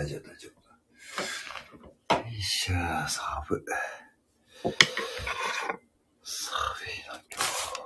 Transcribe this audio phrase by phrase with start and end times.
[0.00, 0.48] 大丈夫、大丈
[2.08, 2.14] 夫。
[2.16, 3.62] よいしょ、寒い。
[6.22, 6.40] 寒
[6.88, 7.79] いな、今日。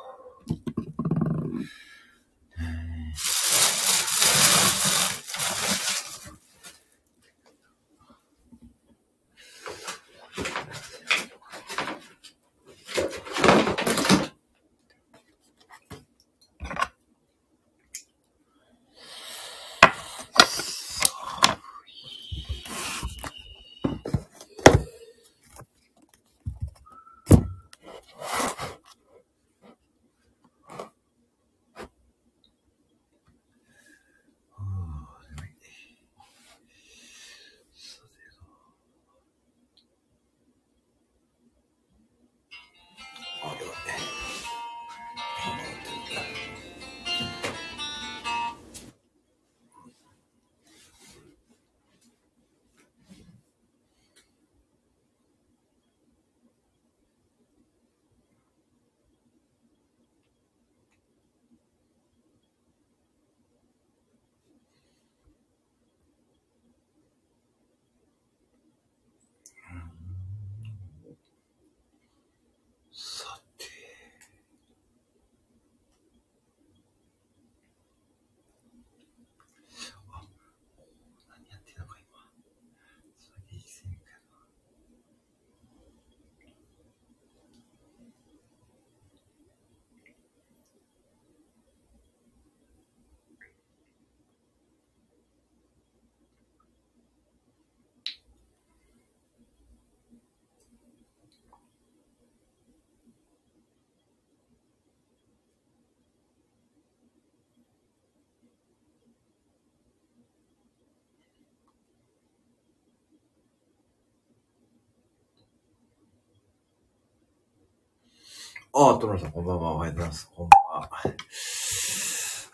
[118.76, 119.74] ああ、トロさん、こんばんは。
[119.74, 120.28] おはようございます。
[120.34, 120.88] こんばんは。
[120.90, 121.08] は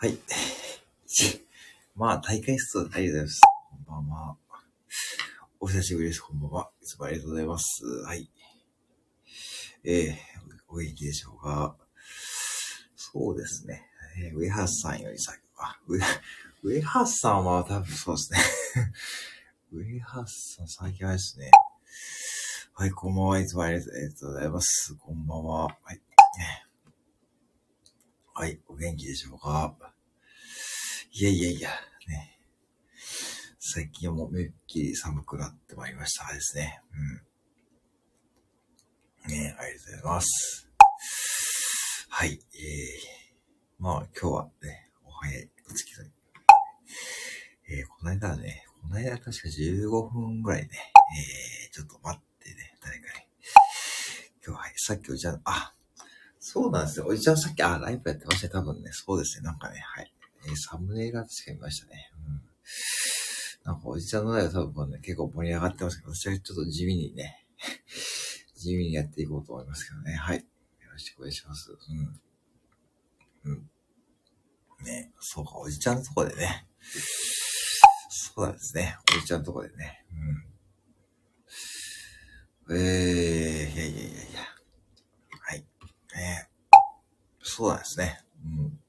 [0.05, 0.17] い。
[1.95, 3.41] まあ、大会室、ありがとうございます。
[3.41, 4.37] こんばんは。
[5.61, 6.21] お久しぶりです。
[6.21, 6.69] こんばんは。
[6.79, 7.83] いつもありがとうございます。
[8.05, 8.29] はい。
[9.83, 10.15] えー、
[10.69, 11.75] お元気でしょうか。
[12.95, 13.81] そうですね。
[14.23, 18.39] えー、ウェハースさんより先、あ、ウェ、ハースさんは多分そうですね。
[19.73, 21.49] ウェハースさん、最近あれですね。
[22.75, 23.39] はい、こんばんは。
[23.39, 23.89] いつもありがと
[24.27, 24.95] うございます。
[24.97, 25.63] こんばんは。
[25.63, 26.10] はい。
[28.41, 29.75] はい、お元気でしょうか？
[31.11, 31.69] いやいやいや、
[32.07, 32.39] ね。
[33.59, 36.81] 最近はもうめっきり寒くなってまいりましたですね。
[39.27, 39.31] うん。
[39.31, 40.67] ねありがとうございます。
[42.09, 46.11] はい、えー、まあ今日はね、お早いお付き合い。
[47.69, 50.69] えー、この間ね、この間確か15分ぐらいね、
[51.15, 53.25] えー、ちょっと待ってね、誰かに。
[54.43, 55.75] 今日は、さっきおじちゃん、あ、
[56.53, 57.05] そうなんですよ。
[57.07, 58.51] おじちゃんさっき、あ、ライブやってましたね。
[58.51, 59.45] 多分ね、そうですね。
[59.45, 60.13] なんかね、はい。
[60.45, 62.11] えーサムネイルは確か見ましたね。
[62.27, 63.71] うん。
[63.71, 67.47] なんかおじちゃんのライブ多分ね、結構盛り上がってますけど、私はちょっと地味にね、
[68.59, 70.13] 地味にやっていこうと思いますけどね。
[70.13, 70.39] はい。
[70.39, 70.43] よ
[70.91, 71.71] ろしくお願いします。
[71.71, 73.51] うん。
[73.53, 73.71] うん。
[74.83, 76.67] ね、そうか、おじちゃんのとこでね。
[78.09, 78.97] そうなんですね。
[79.15, 80.05] おじちゃんのとこでね。
[82.67, 82.77] うん。
[82.77, 84.30] えー、いやいやいや。
[86.21, 86.47] ね
[87.43, 88.19] そうなんですね。
[88.45, 88.79] うん。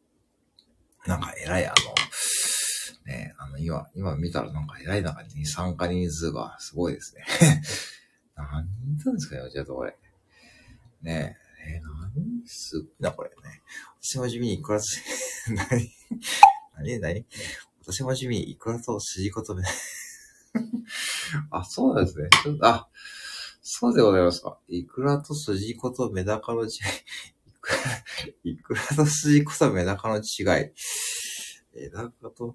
[1.07, 1.77] なんか偉い、あの、
[3.07, 7.25] ねあの、今、今見たらなんか偉い中に参加人数がすごいですね。
[8.37, 9.97] 何人いたんですかね、じゃあこれ。
[11.01, 11.83] ねえ、えー、
[12.15, 13.63] 何すごいな、これね。
[14.01, 14.87] 私も地味にいくらと、
[15.55, 15.93] 何
[16.77, 17.27] 何何？
[17.81, 19.65] 私も地味にいくらと筋ことめ。
[21.51, 22.29] あ、そうなんですね。
[22.43, 22.89] ちょっとあ、
[23.83, 24.59] そうでございますか？
[24.69, 26.69] いくらと筋子とメダカの違い？
[27.51, 27.81] いくら
[28.45, 30.71] いくらと筋子とメダカの違い？
[31.75, 32.55] メダカと、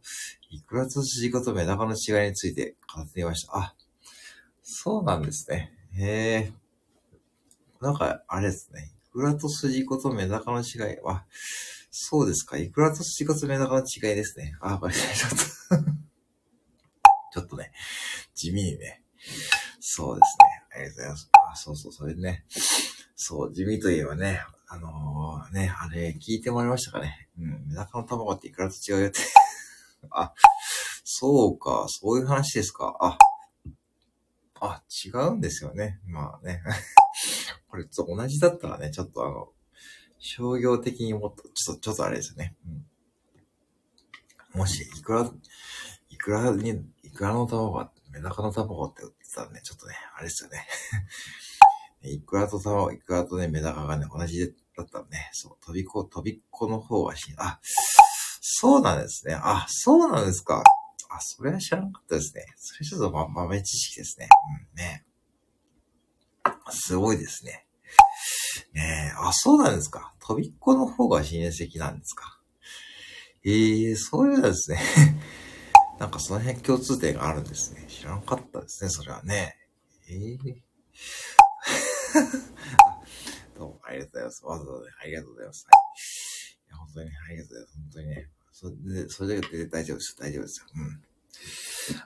[0.49, 3.57] いくらと筋子とメダカの違いについて語ってみました。
[3.57, 3.75] あ、
[4.63, 5.73] そうなんですね。
[5.97, 6.53] へえ。
[7.81, 8.93] なんか、あれですね。
[9.09, 11.01] いくらと筋子とメダカの違い？
[11.03, 11.25] は、
[11.91, 12.57] そうですか。
[12.57, 14.55] いくらと筋子とメダカの違いですね。
[14.61, 15.15] あ、ごめんなさい。
[15.17, 15.37] ちょっと
[17.33, 17.73] ちょっとね、
[18.33, 19.03] 地味にね。
[19.81, 20.56] そうですね。
[20.77, 21.29] ありがとうございます。
[21.53, 22.45] あ、そうそう、それね。
[23.15, 27.29] そう、地味といえばね、あのー、ね、あれ、聞いてもらいましたかね。
[27.39, 29.19] うん、メダカの卵っていくらと違うよって。
[30.11, 30.33] あ、
[31.03, 32.95] そうか、そういう話ですか。
[32.99, 33.17] あ、
[34.59, 35.99] あ、違うんですよね。
[36.05, 36.61] まあね。
[37.69, 39.51] これ、と同じだったらね、ちょっとあの、
[40.19, 42.55] 商業的にもっと、ちょっと、ちょっとあれですよね。
[42.65, 44.59] うん。
[44.59, 45.31] もし、いくら、
[46.09, 50.67] いくらに、いくらの卵がメダカの卵って言ったらね、ちょっとね、あれですよね。
[52.03, 57.59] イクラと卵、イクラとね、メダカがね、同じだったらね、そう、飛び子、飛びっ子の方がし、あ、
[58.41, 59.37] そうなんですね。
[59.39, 60.63] あ、そうなんですか。
[61.09, 62.45] あ、それは知らなかったですね。
[62.55, 64.29] それちょっとま、豆知識ですね。
[64.73, 65.05] うんね。
[66.69, 67.65] すごいですね。
[68.73, 70.13] ねえ、あ、そうなんですか。
[70.19, 72.39] 飛びっ子の方が親戚なんですか。
[73.43, 74.79] ええー、そういうのですね。
[75.99, 77.83] なんかその辺共通点があるんですね。
[77.87, 79.57] 知らなかったですね、それはね。
[80.07, 80.39] ええー、
[83.57, 84.45] どうもありがとうございます。
[84.45, 85.65] わざわざ、ありがとうございます。
[85.65, 85.73] はい、
[86.67, 87.77] いや本当に、ありがとうございます。
[87.77, 88.29] 本当にね。
[88.51, 90.17] それで、それだけで大丈夫ですよ。
[90.19, 90.67] 大丈夫ですよ。
[90.75, 91.03] うん。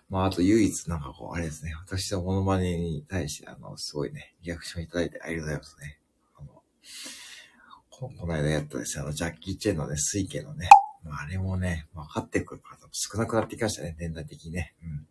[0.09, 1.73] まあ、あと唯一なんかこう、あれですね。
[1.85, 5.99] 私のモノマネに対して、あの、すごいね、リアクションいただいてありがとうございますね。
[6.37, 6.63] あの、
[7.89, 10.69] ここの間やったですね、あの、ジャッキー・チェンのね、水系のね、
[11.05, 14.75] あ、れもね、分かってくる方も少なくなってきましたね、年代的にね。
[14.83, 15.07] うん。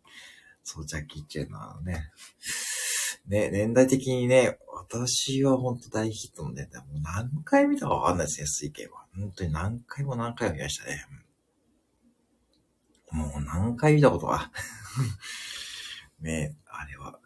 [0.63, 2.11] そう、ジャッキー・チェンのあのね、
[3.27, 9.05] ね、年代的にね、私は本当大ヒットのネタ、もう何回見たかわかんないですね、水系は。
[9.15, 11.05] 本当に何回も何回も見ましたね。
[13.11, 14.51] もう何回見たことは。
[16.21, 17.19] ねあれは。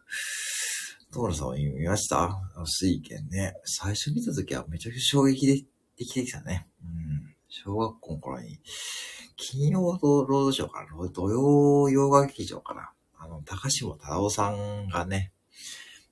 [1.12, 2.30] トールさんは見ました？
[2.66, 3.54] 水拳ね。
[3.66, 5.54] 最初見た時はめちゃくちゃ衝撃で
[5.98, 6.68] できてきたね。
[6.84, 7.35] うん。
[7.64, 8.60] 小学校の頃に、
[9.38, 11.10] 金曜ロードショーかな？
[11.10, 12.92] 土曜洋画劇場かな？
[13.18, 15.32] あの、高島忠夫さんがね、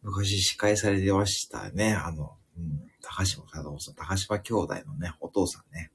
[0.02, 1.94] 昔司会されてましたね。
[1.94, 5.92] あの、うん、高島忠夫さん、高島兄弟のね、お父さんね。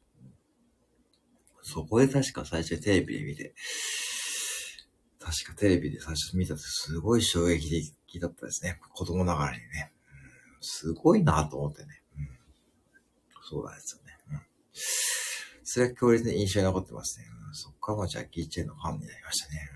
[1.62, 3.54] そこで確か最初テレビで見て、
[5.18, 8.78] 確かテレビで最初見たとすごい衝撃的だったですね。
[8.94, 9.92] 子供ながらにね。
[10.10, 12.02] うん、すごいなと思ってね。
[12.16, 12.28] うん、
[13.50, 14.16] そうなんですよね。
[14.32, 14.40] うん、
[15.70, 17.26] それは強烈な印象に残ってますね。
[17.46, 19.70] うん、そっからもジャッキー・チェンのファンになりましたね。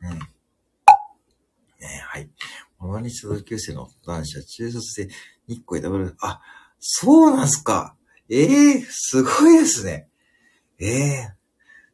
[0.00, 0.18] うん。
[0.18, 2.30] ねはい。
[2.78, 5.12] モノニス同級生の男子は中卒で
[5.46, 6.40] 日光へダブル、あ、
[6.78, 7.94] そうなんすか。
[8.30, 10.08] ええー、すごいですね。
[10.78, 11.34] ええー、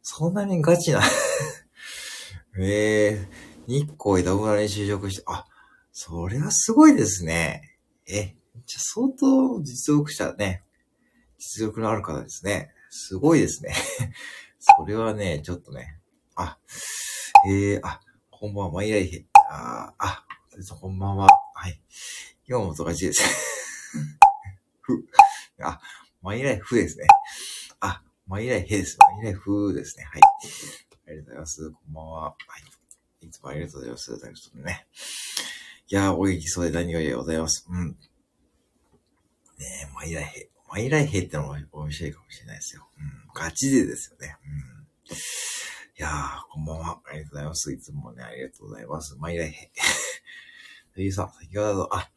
[0.00, 1.00] そんなにガチな
[2.56, 5.44] え えー、日光枝村に就職して、あ、
[5.90, 7.76] それはすごいですね。
[8.06, 10.62] え、じゃ相当実力者ね。
[11.36, 12.72] 実力のある方ですね。
[12.90, 13.72] すごいですね。
[14.58, 16.00] それはね、ちょっとね。
[16.34, 16.58] あ、
[17.46, 18.00] えー、あ、
[18.30, 19.26] こんばんは、マイライヘ。
[19.48, 20.26] あ、あ、
[20.80, 21.28] こんばんは。
[21.54, 21.80] はい。
[22.46, 23.22] 今日もとがちです。
[24.82, 25.06] ふ。
[25.60, 25.80] あ、
[26.20, 27.06] マイライフですね。
[27.78, 28.98] あ、マイライヘです。
[28.98, 30.04] マイライフですね。
[30.04, 30.20] はい。
[31.06, 31.70] ありがとうございます。
[31.70, 32.22] こんばんは。
[32.24, 32.36] は
[33.22, 33.26] い。
[33.26, 34.06] いつもありがとうございます。
[34.06, 34.86] ということでね。
[35.86, 37.66] いやー、お元気そうで何よりでございます。
[37.68, 37.90] うん。
[37.90, 37.96] ね
[39.88, 40.50] え、マイライヘ。
[40.70, 42.86] マイライヘってのも面白いかもしれないですよ。
[42.96, 43.30] うん。
[43.34, 44.36] ガチでですよね。
[44.44, 45.16] うん。
[45.16, 45.18] い
[45.96, 46.12] やー、
[46.48, 47.00] こんばんは。
[47.04, 47.72] ありがとうございます。
[47.72, 49.16] いつもね、ありがとうございます。
[49.18, 49.72] マイライヘ。
[50.94, 52.08] というさ、先ほど、あ、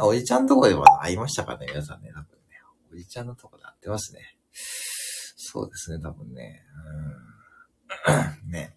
[0.00, 2.10] おじちゃんのとこでも会いましたかね皆さんね。
[2.10, 2.60] 多分ね。
[2.92, 4.36] おじちゃんのとこで会ってますね。
[4.52, 6.62] そうですね、多分ね。
[8.46, 8.52] うん。
[8.52, 8.76] ね。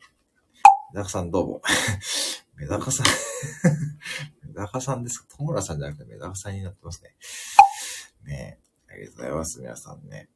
[0.94, 1.62] メダカさんどうも。
[2.58, 3.06] メダカさん
[4.48, 7.16] メダカさんですかトムラさんじゃなくてメダカさんになってますね。
[8.24, 8.60] ね
[8.92, 10.30] ありがとうございます、皆さんね。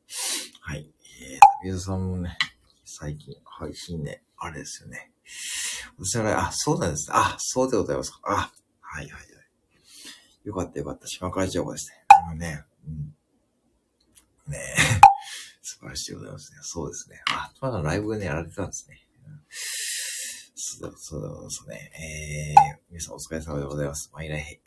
[0.61, 0.89] はい。
[1.21, 2.37] えー、旅人さんもね、
[2.85, 5.11] 最近配信ね、あれですよね。
[5.97, 7.09] 私は、あ、そうなんです。
[7.11, 8.19] あ、そうでございますか。
[8.23, 9.25] あ、はいはいはい。
[10.45, 11.07] よかったよかった。
[11.07, 12.05] 島会長ですね。
[12.07, 14.51] あのね、うん。
[14.51, 15.01] ねえ。
[15.61, 16.59] 素晴らしいでございますね。
[16.61, 17.21] そうですね。
[17.31, 19.01] あ、まだライブね、やられてたんですね。
[20.55, 22.55] そうだ、そうだ、そうね。
[22.57, 24.09] えー、皆さんお疲れ様でございます。
[24.13, 24.61] マイライヘ。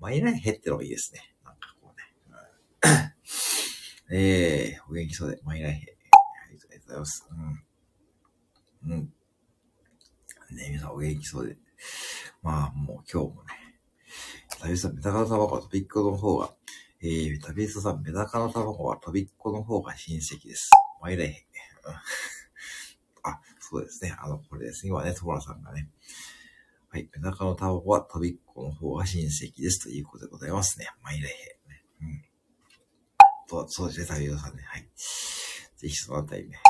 [0.00, 1.34] マイライヘってのもいいですね。
[4.08, 4.14] なんかこうね。
[4.14, 5.78] うん、えー、お元気そうで、マイライヘ。
[5.78, 7.28] ありがとうございます。
[7.30, 8.92] うん。
[8.92, 9.12] うん。
[10.56, 11.56] ね、皆さんお元気そうで。
[12.42, 13.68] まあ、もう今日もね、
[14.60, 16.50] 旅人さん、メタカタバコとビッグの方が、
[17.02, 20.70] えー、旅人さん、メダカの卵は飛びっこの方が親戚です。
[21.00, 21.46] マイライヘ。
[23.22, 24.16] あ、そうですね。
[24.18, 24.86] あの、これです。
[24.86, 25.90] 今ね、トモラさんがね。
[26.88, 27.08] はい。
[27.14, 29.82] メダカの卵は飛びっこの方が親戚です。
[29.82, 30.88] ということでございますね。
[31.02, 31.58] マイライヘ。
[32.02, 32.27] うん。
[33.48, 34.06] と、そうですね。
[34.06, 34.62] 旅人さんね。
[34.62, 34.88] はい。
[35.76, 36.60] ぜひそのあたりね、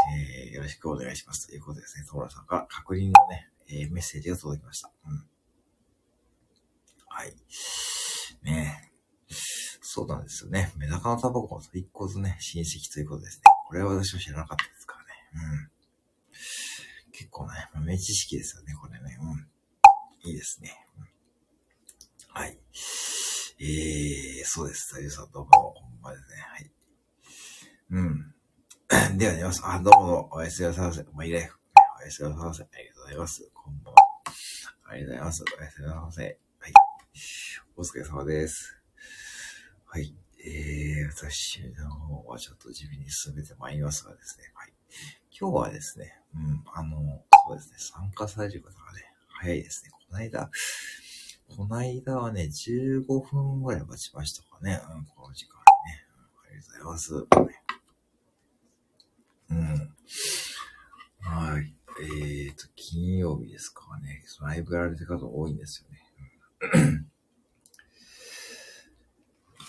[0.47, 1.49] えー、よろしくお願いします。
[1.49, 2.07] ということですね。
[2.07, 4.91] トモラさんから確認のね、えー、メッセージが届きました。
[5.07, 5.27] うん。
[7.09, 7.35] はい。
[8.43, 9.35] ねえ。
[9.81, 10.73] そうなんですよね。
[10.77, 13.43] メダカのタバコと一個ずね、親戚ということですね。
[13.67, 15.09] これは私は知らなかったですからね。
[15.35, 17.11] うん。
[17.13, 19.19] 結構ね、豆知識ですよね、これね。
[19.21, 20.31] うん。
[20.31, 20.87] いいですね。
[20.99, 21.05] うん、
[22.29, 22.59] はい。
[23.61, 24.95] えー、そうです。
[24.95, 26.37] さゆさんどうも、こんばんはですね。
[26.49, 26.71] はい。
[27.91, 29.19] うん。
[29.19, 29.63] では、寝ます。
[29.65, 31.05] あ、どうも、おやすみなさいませ。
[31.13, 31.59] マイライフ。
[32.01, 32.63] おやすみなさいませ。
[32.63, 33.51] ありがとうございます。
[33.53, 34.01] こんばんは。
[34.85, 35.45] ありがとうございます。
[35.59, 36.23] おやすみなさいませ。
[36.23, 36.39] はい。
[37.75, 38.79] お疲れ様です。
[39.87, 40.15] はい。
[40.47, 44.53] えー、私の方はちょっと地味に進めてまいりますがですね。
[44.55, 44.73] はい。
[45.37, 49.91] 今日はですね、うん、あの、そうですね、参加される方がね、早いですね。
[49.91, 50.49] この間、
[51.57, 54.81] この間はね、15分ぐらい待ちましたかね。
[54.95, 56.07] うん、この時間ね。
[56.47, 57.15] ありがとうございます。
[59.51, 59.95] うん。
[61.21, 61.75] はい。
[62.01, 64.23] えーと、金曜日ですかね。
[64.41, 65.99] ライブやられてる方多いんですよね。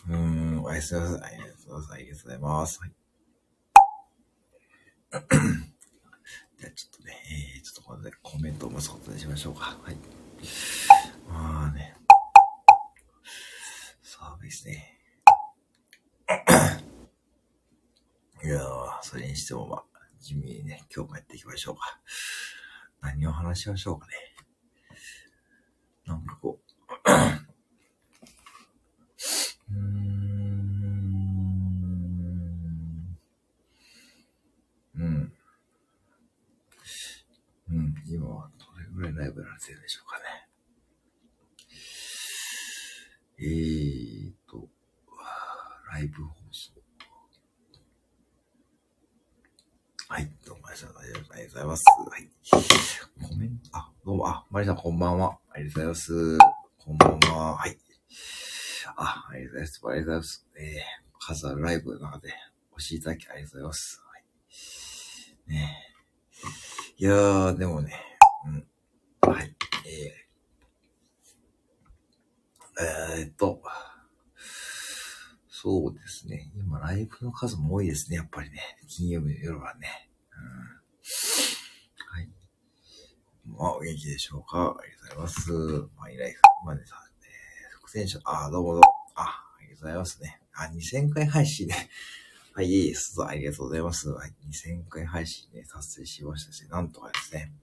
[0.09, 1.33] うん、うーんおやすみなさい。
[1.33, 1.97] ありがとうござ
[2.35, 2.79] います。
[2.79, 2.91] はい。
[5.11, 7.13] じゃあちょっとね、
[7.55, 9.77] えー、ちょっとこれでコメントを待つことにしましょうか。
[9.81, 9.97] はい。
[11.27, 11.95] まあね。
[14.01, 14.99] そうですね。
[18.43, 19.83] いやー、それにしてもまあ、
[20.19, 21.99] 地味にね、今日もやっていきましょうか。
[23.01, 24.13] 何を話しましょうかね。
[26.05, 26.63] なんかこう、
[29.71, 29.79] うーん。
[34.95, 35.33] うん。
[37.69, 37.95] うん。
[38.07, 40.23] 今はどれぐらいライブやられてるんでしょうかね。
[43.41, 44.67] えーと、
[45.91, 46.71] ライブ放送。
[50.11, 51.83] はい、どうもありがとうごございます。
[52.09, 52.29] はい。
[53.27, 55.37] コメント、あ、どうも、あ、マリさんこんばんは。
[55.51, 56.37] ありがとうございます。
[56.77, 57.55] こんばんは。
[57.57, 57.77] はい。
[58.95, 59.81] あ、ありがとうございます。
[59.83, 60.47] ありがとうございます。
[60.57, 60.63] えー、
[61.19, 62.33] 数あるライブの中で
[62.71, 64.01] お越しいただきありがとうございます。
[64.07, 64.23] はい。
[65.53, 65.77] ね。
[66.97, 67.93] いやー、でもね、
[68.45, 69.29] うん。
[69.29, 69.53] はい。
[69.85, 73.61] えー、えーっと、
[75.49, 76.51] そうですね。
[76.55, 78.15] 今、ライブの数も多いですね。
[78.15, 78.61] やっぱりね。
[78.87, 80.09] 金曜日の夜はね。
[80.31, 82.29] うん、はい。
[83.45, 85.51] まあ、お元気でしょうかありがとうございます。
[85.97, 86.41] マイライフ。
[86.65, 88.81] まあね、さ、えー、副選手、あ、どうもどうも。
[89.15, 90.41] あ、ありがとうございますね。
[90.53, 91.89] あ、2000回配信ね。
[92.53, 93.15] はい、いいです。
[93.23, 94.09] ありがとうございます。
[94.09, 97.53] はい、2000回配信ね、達成しましたし、なんとかですね。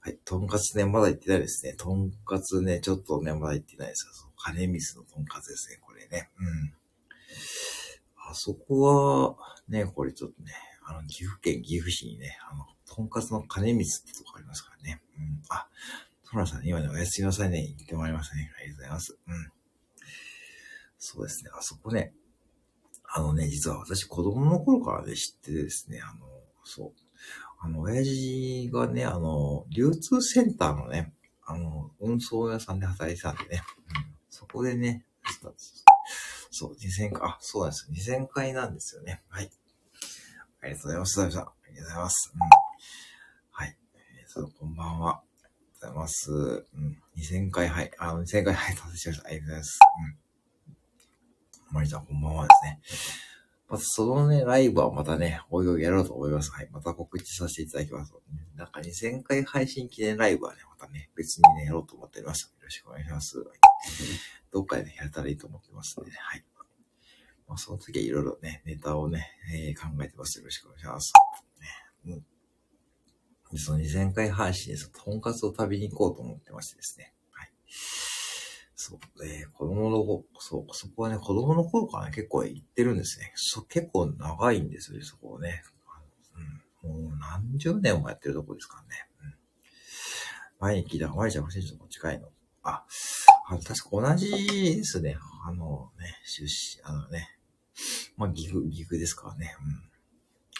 [0.00, 1.72] はい、とんかつね、まだ行ってないですね。
[1.74, 4.12] とんかつね、ちょっとね、まだ行ってないですよ。
[4.12, 6.30] そう、金水のとんかつですね、これね。
[6.38, 6.74] うん。
[8.30, 9.36] あそこは、
[9.68, 10.52] ね、これちょっとね、
[10.84, 15.02] あの、岐阜県岐阜市にね、あの、とんかつの金光ってとこありますからね。
[15.18, 15.42] うん。
[15.48, 15.66] あ、
[16.30, 18.52] トラさん、今ね、おやすみなさいね、言ってもらいましたね。
[18.58, 19.18] ありがとうございます。
[19.26, 19.52] うん。
[20.98, 22.14] そうですね、あそこね、
[23.04, 26.26] あのね、実は私子供の頃からね、知ってですね、あの、
[26.64, 26.92] そう。
[27.60, 31.12] あの、親父がね、あの、流通センターのね、
[31.46, 35.04] あの、運送屋さんで働いてたんでね、うん、そこでね、
[36.50, 38.18] そう、2000回、あ、そうなんですよ。
[38.18, 39.22] 2000回なんですよね。
[39.28, 39.50] はい。
[40.64, 41.20] ありがとうございます。
[41.20, 42.32] ありがとうございます。
[42.34, 42.40] うん。
[43.50, 43.76] はい。
[44.16, 45.10] えー、そう、こんばんは。
[45.10, 46.32] ありがとうございます。
[46.32, 46.98] うん。
[47.18, 47.90] 2000回、はい。
[47.98, 49.26] あ、2000回、はい、達成しました。
[49.26, 49.78] ありがとうございます。
[50.70, 51.74] うん。
[51.74, 52.80] マリちゃん、こんばんはですね。
[53.68, 56.50] また、そのね、ライブはまたね、おいおいやろうと思います。
[56.50, 56.68] はい。
[56.72, 58.14] また告知させていただきます。
[58.56, 62.54] なんか2000回配信記念ライブはね、またね、別にね、やろうと思っております。
[62.58, 63.44] よろしくお願いします。
[64.50, 66.16] どっかでね、やれたらいいと思ってますんでね。
[66.20, 66.44] はい。
[67.48, 70.38] まあ、その時はいろいろね、ネタをね、えー、考えてます。
[70.38, 71.12] よろしくお願いします。
[72.06, 72.22] ね、
[73.52, 73.58] うん。
[73.58, 74.90] その2000回配信です。
[74.90, 77.12] とんかつを食べに行こうと思ってましてですね。
[77.30, 77.52] はい。
[78.74, 83.32] そう、えー、子供の頃、そう、そこはね、子供の頃からね、結構行ってるんですね。
[83.36, 85.62] そ結構長いんですよね、そこをね。
[86.82, 89.08] うん、もう何十年もやってるとこですからね。
[89.22, 89.34] うん。
[90.60, 92.28] 前に聞いた、マリちゃん、選手と近いの。
[92.62, 92.84] あ、
[93.46, 94.30] あの、確か同じ
[94.76, 95.16] ですね。
[95.46, 97.33] あのね、出身、あのね。
[98.16, 99.56] まあ、岐阜、岐阜ですからね。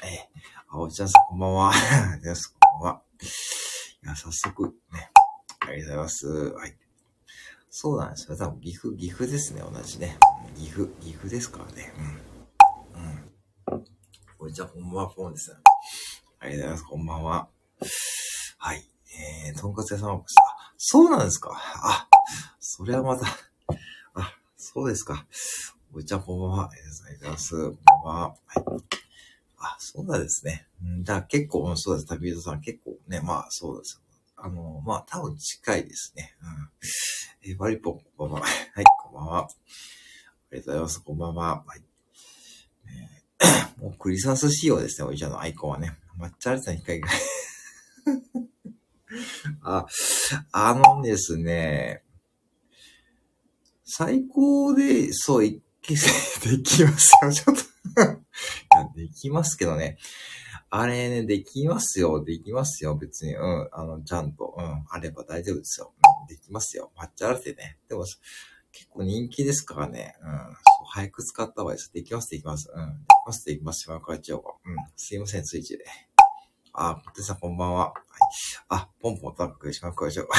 [0.02, 0.08] うん。
[0.08, 1.72] えー、あおちゃんさん、こんばんは。
[2.22, 3.02] です、こんばんは。
[4.02, 5.10] いや、早速、ね。
[5.60, 6.26] ありがとうございます。
[6.26, 6.76] はい。
[7.70, 8.36] そうなんですよ。
[8.36, 9.60] 多分、岐阜、岐阜ですね。
[9.60, 10.18] 同じね。
[10.56, 11.92] 岐阜、岐阜ですからね。
[12.94, 13.74] うん。
[13.74, 13.84] うん。
[14.38, 15.56] おじちゃん、こんばんは、こんです。
[16.40, 16.84] ありがとうございます。
[16.84, 17.48] こんばんは。
[18.58, 18.90] はい。
[19.46, 21.50] えー、とんかつ屋さんは、あ、そうなんですか。
[21.54, 22.08] あ、
[22.58, 23.26] それはまた、
[24.14, 25.26] あ、そうですか。
[25.96, 26.70] おじちゃん、こんばんは。
[26.72, 27.54] ありがとうございます。
[27.54, 28.20] こんばんは。
[28.46, 28.64] はい。
[29.58, 30.66] あ、そうなんですね。
[30.82, 32.06] うん、じゃあ結構、そうです。
[32.08, 34.02] 旅人さん結構ね、まあそうです。
[34.36, 36.34] あの、まあ多分近いですね。
[37.44, 37.48] うん。
[37.48, 38.46] え、バリポン、こんばんは。
[38.46, 38.46] は
[38.82, 39.38] い、こんばんは。
[39.42, 39.48] あ
[40.50, 41.00] りがとうございます。
[41.00, 41.64] こんばんは。
[41.64, 41.82] はい。
[43.40, 45.96] えーもうクリスマス仕様ですね、おじちゃんのアイコンはね。
[46.18, 47.16] 抹茶アリさん控えぐらい。
[49.62, 49.86] あ、
[50.50, 52.02] あのですね、
[53.84, 57.62] 最高で、そう、いけ、できますよ、ちょっと。
[58.96, 59.98] できますけどね。
[60.70, 63.34] あれね、できますよ、できますよ、別に。
[63.34, 65.92] うん、あの、ちゃんと、うん、あれば大丈夫ですよ。
[65.96, 66.90] うんできますよ。
[66.96, 67.78] 抹茶ラテね。
[67.88, 68.04] でも、
[68.72, 70.16] 結構人気ですからね。
[70.22, 70.30] うん。
[70.30, 71.92] そう早く使った方がいいです。
[71.92, 72.70] できます、できます。
[72.74, 72.88] うん。
[72.88, 73.80] できます、できます。
[73.80, 74.50] 島川町が。
[74.64, 74.76] うん。
[74.96, 75.84] すいません、ついちで。
[76.72, 77.86] あ、ポテさんこんばんは。
[77.86, 77.92] はい。
[78.68, 80.26] あ、ポンポンタック、島川町。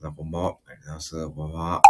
[0.00, 0.56] さんこんばんは。
[0.66, 1.28] ありがとうございます。
[1.28, 1.82] こんばんは。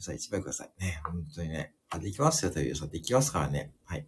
[0.00, 0.72] さあ、一枚ください。
[0.80, 1.00] ね。
[1.04, 1.74] 本当にね。
[1.90, 3.72] あ、できますよ、というさ、できますからね。
[3.84, 4.06] はい。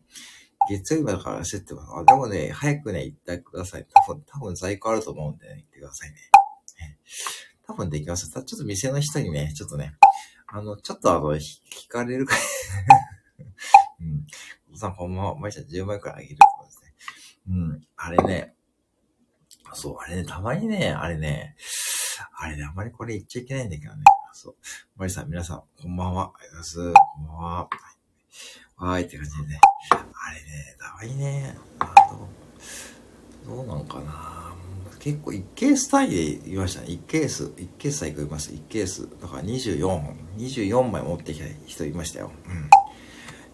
[0.68, 1.88] 月曜日だから焦ってます。
[1.94, 3.86] あ、でもね、早くね、言ってください。
[4.06, 6.16] 多分、多分在庫あると思うんでね、言ってくださいね。
[6.80, 6.98] ね
[7.66, 8.42] 多分できますた。
[8.42, 9.94] ちょっと店の人にね、ちょっとね、
[10.48, 11.40] あの、ちょっとあの、聞
[11.88, 12.34] かれるか
[14.00, 14.26] うん。
[14.72, 15.38] おさん、こんばんは。
[15.38, 16.94] 毎日10万円くらいあげると思うんですね。
[17.48, 17.88] うん。
[17.96, 18.54] あれね、
[19.72, 21.56] そう、あれね、たまにね、あれね、
[22.34, 24.02] あれね、あまりこれ言っちゃいけないんだけどね。
[24.46, 24.54] そう。
[24.96, 26.32] マリさん、皆さん、こんばんは。
[26.38, 27.02] ありがとうございます。
[27.16, 27.68] こんばんは。
[28.76, 29.60] はい、って感じでね。
[29.90, 29.96] あ
[30.30, 32.28] れね、たまにね、あの
[33.56, 34.54] どうなんかな
[35.00, 36.88] 結構1ケース単位で言いましたね。
[36.88, 38.54] 1ケース、1ケースさえ言いました。
[38.54, 39.08] 1ケース。
[39.20, 42.30] だから24本、24枚持ってきた人いましたよ。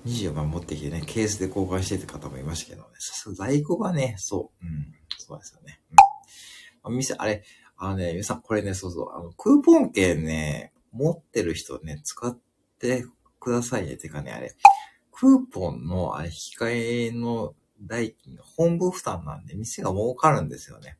[0.04, 0.12] うん。
[0.12, 2.88] 24枚持ってきてね、ケースで交換してって方もいましたけどね。
[2.98, 4.66] さすが在庫がね、そう。
[4.66, 4.92] うん。
[5.16, 5.80] そうですよね。
[6.84, 6.96] うん。
[6.96, 7.44] 店、あれ、
[7.76, 12.38] あのね、皆さんこれね、そうそう、あの、クーポン券ね、持ってる人ね、使っ
[12.78, 13.04] て
[13.40, 13.96] くださいね。
[13.96, 14.54] てかね、あれ、
[15.10, 20.98] クーポンの、あれ、引き換えの代金が本部負担なんで、店が儲かるんですよね。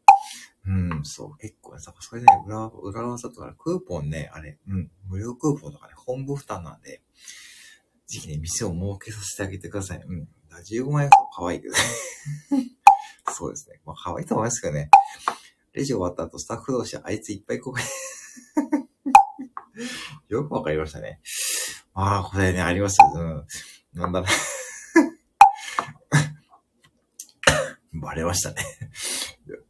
[0.64, 7.02] うん、そう、結構、さ、それね、裏、裏技とか、クーポンね、あれ、うん、無料クーポンとかね、本部負担なんで、
[8.06, 10.02] ぜひね、店を儲けさせてあげてください。
[10.06, 10.28] うん。
[10.50, 11.80] 15万円は可愛いけどね。
[13.32, 13.80] そうですね。
[13.86, 14.90] まあ、可愛いと思いますけどね。
[15.72, 17.78] レジ終わった後、スタッフ同士、あいついっぱいここ
[20.28, 21.20] よくわかりましたね。
[21.94, 23.12] ああ、これね、ありますよ。
[23.14, 23.46] うん。
[23.94, 24.28] なんだろう。
[28.00, 28.62] バレましたね。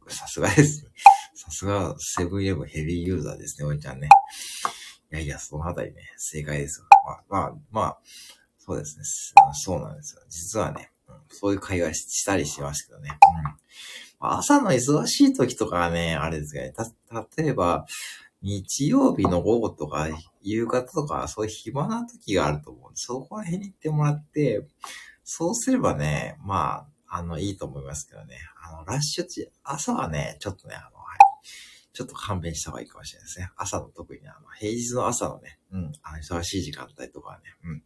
[0.07, 0.85] さすがです。
[1.35, 4.09] さすが、セブンイレブンヘビーユーザーですね、おいちゃんね。
[5.11, 6.87] いやいや、そのあたりね、正解ですよ。
[7.05, 7.99] まあ、まあ、まあ、
[8.57, 9.03] そうですね。
[9.53, 10.21] そうなんですよ。
[10.29, 13.17] 実はね、うん、そういう会話したりしますけどね。
[13.45, 13.63] うん
[14.25, 16.73] 朝の忙しい時とかはね、あれですね。
[16.73, 16.85] た、
[17.35, 17.85] 例えば、
[18.43, 20.07] 日曜日の午後とか、
[20.41, 24.67] 夕方とか、そういう暇な時があると思うんで、そこら辺に行ってもらって、
[25.23, 28.37] そうすればね、まあ、あの、いいと思いますけどね。
[28.61, 31.17] あの、ラッシュ地、朝はね、ちょっとね、あの、はい。
[31.93, 33.49] ちょっと勘弁した方がいいかもしれないですね。
[33.55, 37.83] 朝の特にあの、平日の朝のね、うん、あの、忙しい時間帯とかはね、うん。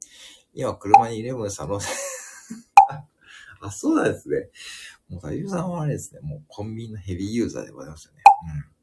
[0.53, 1.79] 今、車にイレブンさんの
[3.61, 4.49] あ、そうなんですね。
[5.09, 8.21] もう、たゆさんはあれですね、もうコンビニのヘビーユーザーでございますよね。
[8.55, 8.76] うん。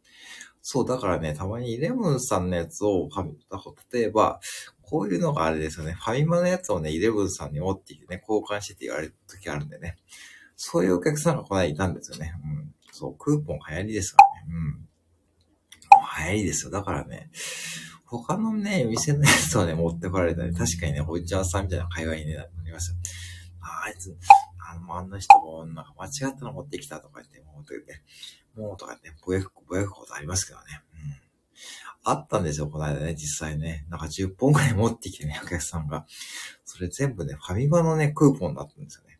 [0.67, 3.37] そう、だからね、たまにイレブンさんのやつをファミ、
[3.93, 4.41] 例えば、
[4.81, 5.93] こういうのがあれですよね。
[5.93, 9.99] ファミマのやつをね、イレブンさんに持ってきてね、交換してって言われる時あるんでね。
[10.57, 12.33] そういうお客さんがこの間いたんですよね。
[12.43, 12.75] うん。
[12.93, 14.55] そう、クーポン流行りですからね。
[14.55, 16.25] うん。
[16.25, 16.71] 流行りですよ。
[16.71, 17.31] だからね、
[18.07, 22.97] 他のね、店のやつをね、持ってこられたら、確かにね、おいちゃんさんみたいな会話に、ね、なりますよ。
[23.61, 24.17] あいつ、
[24.75, 28.03] あの、あんな人も、なんか間違ったの持ってきたとか言って、もう、とね、
[28.57, 30.65] もうとかって、ぼやく、ぼやくことありますけどね。
[30.95, 31.25] うん。
[32.05, 33.87] あったんですよ、この間ね、実際ね。
[33.89, 36.07] なんか10本くらい持ってきてね、お客さんが。
[36.65, 39.19] それ全部ね、ファミマのね、クーポンだったんですよね。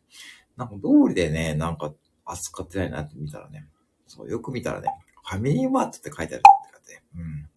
[0.57, 1.93] なんか通りでね、なんか
[2.25, 3.67] 扱ってないなって見たらね、
[4.07, 4.89] そう、よく見たらね、
[5.23, 7.49] ファミリーマートって書いてあるってって、うん。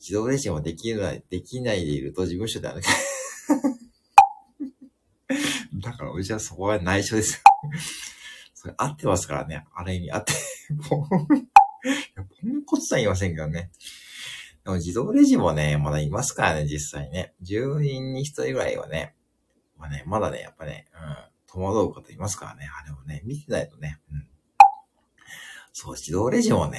[0.00, 2.82] 自動レジもできない、できないでいると事務所である。
[5.82, 7.42] だから、うちはそこは内緒です。
[8.54, 9.66] それ合ってますからね。
[9.74, 10.32] あれに合って。
[10.88, 13.72] ポンコツさん言いませんけどね。
[14.64, 17.34] でも自動レジもね、まだいますからね、実際ね。
[17.42, 19.16] 10人に1人ぐらいはね、
[19.76, 21.16] まあね、まだね、やっぱね、うん、
[21.52, 22.70] 戸惑う方いますからね。
[22.80, 24.28] あれもね、見てないとね、うん。
[25.72, 26.78] そう、自動レジもね、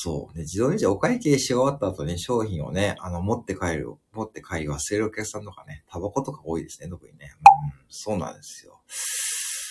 [0.00, 0.34] そう。
[0.36, 7.32] で、自動レジお会計し終わった後に商品をね、あの、持って帰る、持って帰り忘れるお客さんとかね、タバコとか多いですね、特にね。
[7.64, 8.80] うん、そうなんですよ。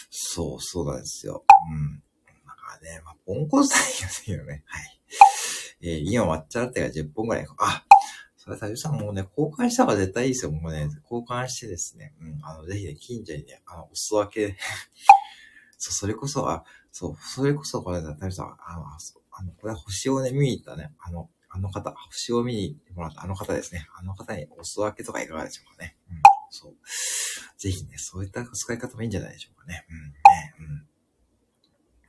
[0.09, 1.45] そう、そうなんですよ。
[1.71, 2.03] うん。
[2.45, 4.63] なんかね、まあ、ポンコツさん言いませんよね。
[4.65, 4.99] はい。
[5.81, 7.47] えー、今抹茶ラテが10本ぐらい。
[7.59, 7.85] あ、
[8.35, 10.51] それ、たじさんもうね、交換した方が絶対いいですよ。
[10.51, 12.13] もうね、交換してですね。
[12.19, 12.39] うん。
[12.43, 14.57] あの、ぜひね、近所にね、あの、お裾分け
[15.77, 18.85] そう、それこそ、あ、そう、それこそ、これだ、たじさん、あの、
[19.39, 23.87] あの、これは星をね、見に行ったね、あの、あの方、星を見に行ってもらったあの方ですね。
[23.95, 25.95] あの方にお裾分けとかいかがでしょうかね。
[26.09, 26.21] うん。
[26.49, 26.73] そう。
[27.57, 29.85] ぜひね、そういった使い方もいいんじゃないでしょうかね。
[29.89, 29.97] うん。
[29.97, 30.85] ね、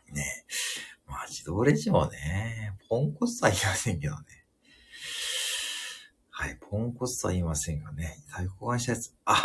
[0.08, 0.14] うん。
[0.14, 0.24] ね
[1.06, 4.24] まあ、自動レジもね、ポンコツとは言いませんけどね。
[6.30, 8.16] はい、ポンコツとは言いませんがね。
[8.32, 9.42] 対抗換したやつ、あ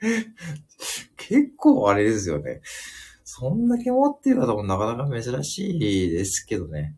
[1.16, 2.60] 結構あれですよね。
[3.38, 6.96] そんだけ持ってる方もなかなか珍しいですけどね。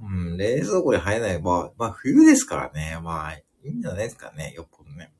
[0.00, 1.42] うん、冷蔵庫に入らない。
[1.42, 2.98] まあ、まあ、冬ですからね。
[3.02, 4.54] まあ、いいんじゃないですかね。
[4.56, 5.12] よっぽどね。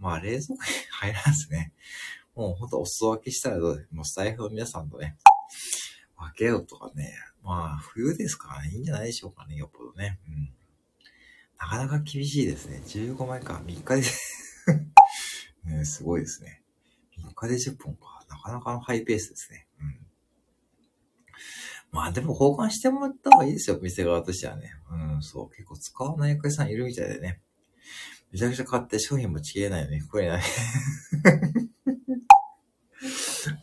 [0.00, 0.58] まあ、冷蔵庫に
[0.90, 1.72] 入らずね。
[2.34, 5.16] もうほんとお裾分けしたらどうですもうスタイフの皆さんとね、
[6.16, 7.14] 分けようとかね。
[7.44, 8.70] まあ、冬ですからね。
[8.70, 9.54] いいんじゃないでしょうかね。
[9.54, 10.18] よっぽどね。
[10.26, 10.52] うん。
[11.60, 12.82] なかなか厳しいですね。
[12.84, 13.62] 15枚か。
[13.64, 14.02] 3日で
[15.76, 16.61] ね、すごいですね。
[17.24, 18.24] 3日で10本か。
[18.28, 19.66] なかなかのハイペースですね。
[19.80, 19.98] うん。
[21.90, 23.78] まあでも交換してもらった方がいいですよ。
[23.80, 24.72] 店側としてはね。
[24.90, 25.50] うん、そう。
[25.50, 27.40] 結構使わないお客さんいるみたいでね。
[28.32, 30.02] めちゃくちゃ買って商品もちぎれないよね。
[30.10, 30.42] これない。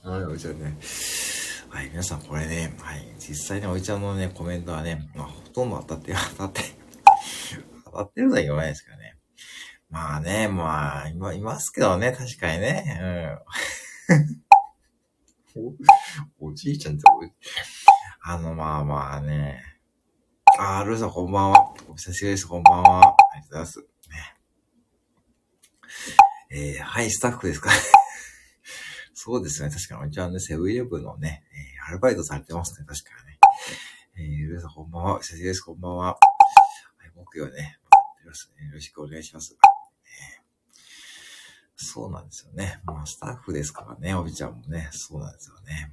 [0.04, 0.78] はい、おいちゃね。
[1.70, 6.62] はい、皆さんこれね、はい、実際においちゃんのね、コメントはね、まあ、ほとんど当たって、当たって、
[7.86, 9.19] 当たってるとは言わないですけどね。
[9.90, 13.44] まあね、まあ、今、いますけどね、確かにね。
[14.08, 14.44] うん。
[16.40, 17.04] おおじいちゃんって、
[18.22, 19.64] あの、まあまあね。
[20.60, 21.74] あー、ルーさんこんばんは。
[21.88, 23.00] お久しぶりです、こんばんは。
[23.00, 23.80] ありがとうございます。
[23.80, 23.86] ね。
[26.52, 27.72] えー、はい、スタッフですか
[29.16, 29.72] そうですね。
[29.72, 32.86] 確かに、おちゃんね、セブンイレブンのね、えー、アルバイトされてますね。
[32.86, 33.40] 確かにね。
[34.18, 35.20] えー、ルーさんこんばんは。
[35.20, 36.06] 久しぶりです、こんばんは。
[36.06, 36.18] は
[37.08, 37.80] い、木曜ね、
[38.24, 38.32] よ
[38.74, 39.58] ろしくお願いします。
[41.82, 42.82] そうなんですよね。
[42.84, 45.90] まあ、スタッフですからね、おびちゃんもね、そうなんですよね。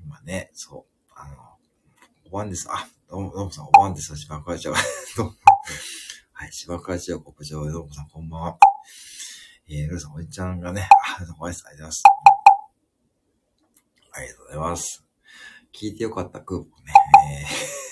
[0.00, 0.06] うん。
[0.06, 1.36] 今ね、そう、あの、
[2.24, 2.66] おばんです。
[2.70, 4.16] あ、どうも、どうもさん、おばんです。
[4.16, 4.72] 芝倉町。
[5.18, 5.34] どうも。
[6.32, 8.58] はい、芝倉町国上、どうもさん、こんばんは。
[9.68, 10.88] えー、ルーさん、おじちゃんがね、
[11.20, 12.02] あ、どうもありがとうございます。
[14.12, 15.04] ありがとうございます。
[15.74, 16.92] 聞いてよかったクーポンね。
[17.32, 17.88] えー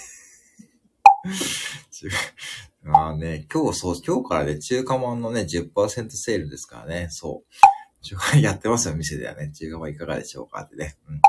[2.93, 8.03] ああね、今日そう、今日からね、中華まんのね、10%セールですからね、そう。
[8.03, 9.51] 中華やってますよ、店ではね。
[9.53, 10.97] 中華まんいかがでしょうかってね。
[11.09, 11.21] うん。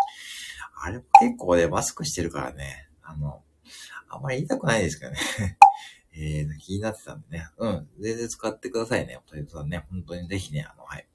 [0.80, 3.42] あれ結構ね、マスクしてるからね、あの、
[4.08, 5.18] あんまり言いたくないですけどね。
[6.14, 7.48] えー、気になってたんでね。
[7.58, 7.90] うん。
[8.00, 9.18] 全然使ってくださいね。
[9.18, 9.86] おとさんね。
[9.90, 11.08] 本当にぜひね、あの、はい。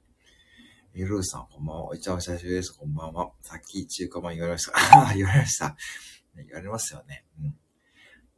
[0.94, 1.84] ゆるーさん、こんばんは。
[1.86, 2.72] おいちゃお久しぶりです。
[2.72, 3.30] こんばんは。
[3.40, 4.72] さっき中華まん言われました。
[5.14, 5.76] 言われました。
[6.36, 7.24] 言われますよね。
[7.40, 7.56] うん。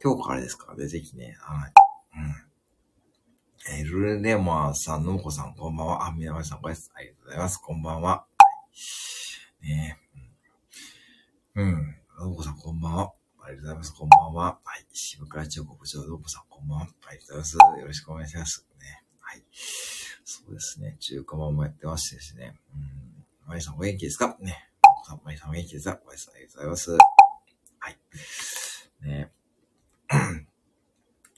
[0.01, 1.84] 今日からですからね、ぜひね、はい。
[2.15, 3.75] うん。
[3.77, 6.07] えー、ルレマーさん、のもこさん、こんばんは。
[6.07, 6.91] あ、みなまさん、こです。
[6.95, 7.57] ありがとうございます。
[7.57, 8.25] こんばんは。
[9.61, 9.97] ね
[11.55, 11.61] え。
[11.61, 11.95] うん。
[12.19, 13.13] のもこさん、こんばんは。
[13.41, 13.93] ありがとうございます。
[13.93, 14.59] こんばんは。
[14.63, 14.85] はい。
[14.93, 16.87] 渋川町国長、のもこさん、こんばんは。
[17.07, 17.79] ありがとうございます。
[17.81, 18.65] よろしくお願いします。
[18.79, 19.03] ね。
[19.19, 19.43] はい。
[20.23, 20.97] そうですね。
[20.99, 22.55] 中華まんもやってましてですね。
[22.73, 23.25] うん。
[23.47, 24.37] まりさん、お元気ですか？
[24.39, 24.69] ね。
[25.23, 25.99] まりさん、お元気ですか？
[26.05, 26.91] まりさん、ありがとうございます。
[27.79, 27.99] はい。
[29.01, 29.31] ね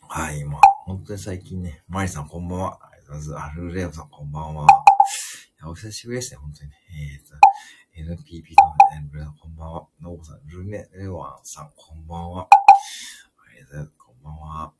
[0.09, 2.79] はい、まあ、本当に最近ね、マリさんこんばんは。
[2.81, 3.51] ありがとうございます。
[3.51, 4.65] アルレオさんこんばんは。
[4.65, 4.67] い
[5.61, 6.77] や、お久しぶりですね、本当にね。
[7.93, 8.55] えー、と、NPP
[8.95, 9.87] のね、ルレさんこんばんは。
[9.99, 12.43] ノーボさん、ルネ、レワンさんこんばんは。
[12.43, 12.49] あ
[13.53, 13.93] りがとうございます。
[13.97, 14.47] こんばんは。
[14.59, 14.73] は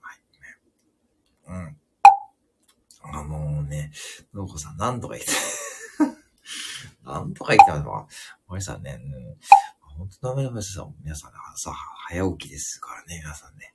[1.44, 1.78] い、うん。
[3.02, 3.92] あのー、ね、
[4.34, 5.32] ノーボさん、なんとか言って、
[7.04, 8.08] なんとか言ってますわ。
[8.48, 9.38] マリさんね、うん、
[9.98, 13.74] 本当ダメだ、皆さん、皆さん、朝早起きですからね、皆さんね。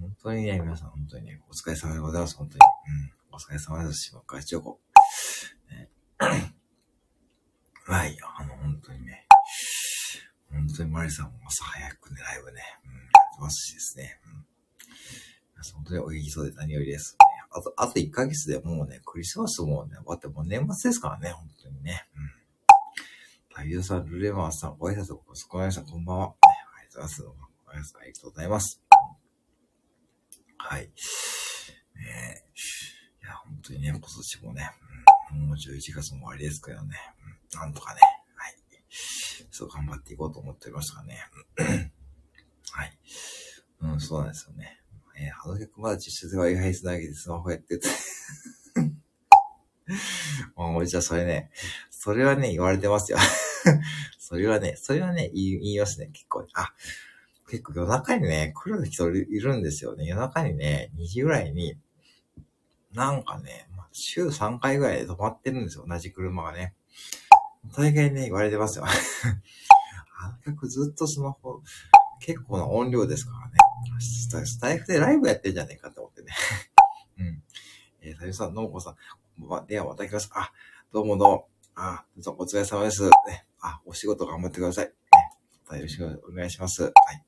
[0.00, 2.60] 本当にね、皆さん本当にね、お疲れ様でございます、本当に。
[2.60, 3.34] うん。
[3.34, 4.80] お疲れ様です、島川千代子。
[5.70, 9.26] ね、 はい、あの、本当にね、
[10.50, 14.20] 本当にマリさんも朝早くね、ライブね、うん、やってますしですね。
[14.26, 14.44] うん。
[15.74, 17.16] 本当にお元気そうで何よりです、
[17.50, 22.06] あと、あと1ヶ月でもうね、クリスマスもね、終わってもう年末ですからね、本当にね。
[22.16, 22.30] うん。
[23.52, 25.82] タイユさん、ルレマーさん、ご挨拶お疲れ様でした。
[25.82, 26.26] こんばんは。
[26.26, 27.96] ありがとうございます。
[28.00, 28.87] ありがとうございます。
[30.58, 30.82] はい。
[30.82, 30.88] ね
[33.22, 34.70] いや、本当にね、今年もね、
[35.32, 36.96] うん、もう11月も終わりですけどね、
[37.54, 38.00] うん、なんとかね、
[38.34, 38.54] はい。
[39.50, 41.18] そう頑張っていこうと思っておりましたかね。
[42.72, 42.98] はい。
[43.80, 44.80] うん、そうなんですよね。
[45.20, 47.88] えー、ハドケクまだ実質で Wi-Fi つなげてスマホやってて。
[50.54, 51.50] もう、俺じゃあそれね、
[51.90, 53.18] それはね、言われてますよ。
[54.18, 56.46] それはね、それはね、言い言いますね、結構。
[56.54, 56.72] あ、
[57.48, 60.04] 結構夜中にね、来る人いるんですよね。
[60.04, 61.76] 夜中にね、2時ぐらいに、
[62.92, 65.84] なんかね、週3回ぐらいで止まってるんですよ。
[65.88, 66.74] 同じ車がね。
[67.74, 68.84] 大概ね、言われてますよ。
[70.20, 71.62] あの曲ずっとスマホ、
[72.20, 73.56] 結構な音量ですからね。
[74.00, 76.32] スタイフでライブやってんじゃねえかと思ってね。
[77.18, 77.42] うん。
[78.02, 80.30] えー、さゆさん、のもこさん、ではまた来ます。
[80.34, 80.52] あ、
[80.92, 81.48] どうもどうも。
[81.74, 83.04] あ、お疲れ様です。
[83.04, 83.46] ね。
[83.60, 84.86] あ、お仕事頑張ってください。
[84.86, 84.92] ね。
[85.64, 86.82] またよろしくお願いします。
[86.82, 87.27] はい。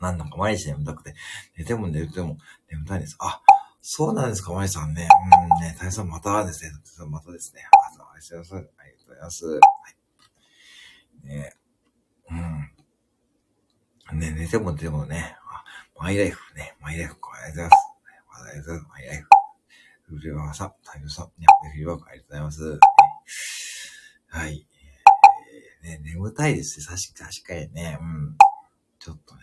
[0.00, 1.14] なんだか毎日眠たくて、
[1.56, 2.38] 寝ても寝ても
[2.70, 3.16] 眠たいんです。
[3.18, 3.40] あ、
[3.80, 5.08] そうなんですか、まいさんね。
[5.32, 6.72] うんね、大さんまたですね。
[7.08, 7.62] またですね。
[7.72, 8.74] あ、ありがとうございます。
[8.78, 9.46] ありがとうございます。
[9.46, 9.60] は
[11.24, 11.26] い。
[11.26, 11.56] ね
[12.30, 14.18] うん。
[14.20, 15.64] ね、寝ても寝てもね、あ、
[16.00, 18.48] マイライフね、マイライフ、ありがとうございます。
[18.48, 19.28] ありがとうございます、マイライフ。
[20.08, 22.80] ルルワさん、太陽さん、ね、フィルバークありがとうございます。
[24.28, 24.66] はい。
[25.84, 26.86] えー、ね、眠たいですね。
[27.18, 28.36] 確かにね、うん。
[28.98, 29.42] ちょっとね、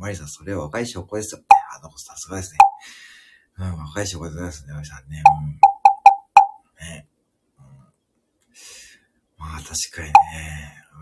[0.00, 1.46] マリさん、それは若い証拠ですよね。
[1.78, 2.58] あの子、さすがですね。
[3.58, 5.22] うん、若い証拠でございますね、マリさんね。
[6.80, 6.88] うん。
[6.88, 7.06] ね。
[7.58, 7.64] うん、
[9.36, 10.12] まあ、確かにね。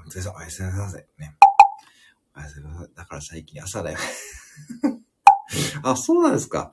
[0.04, 1.06] お疲れ様、おやすみなさい。
[1.16, 1.36] ね。
[2.36, 2.88] おやすみなさい。
[2.96, 3.98] だから最近朝だよ。
[5.84, 6.72] あ、そうなんですか。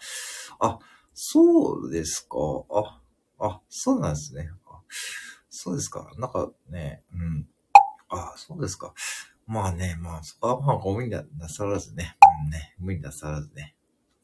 [0.59, 0.79] あ、
[1.13, 2.37] そうですか。
[2.71, 3.01] あ、
[3.37, 4.49] あ、そうなんですね。
[5.51, 6.11] そうですか。
[6.17, 7.47] なんかね、うん。
[8.09, 8.95] あ、そうですか。
[9.47, 12.17] まあね、まあ、そこはまあ、ご無理なさらずね。
[12.43, 13.75] うんね、無理なさらずね。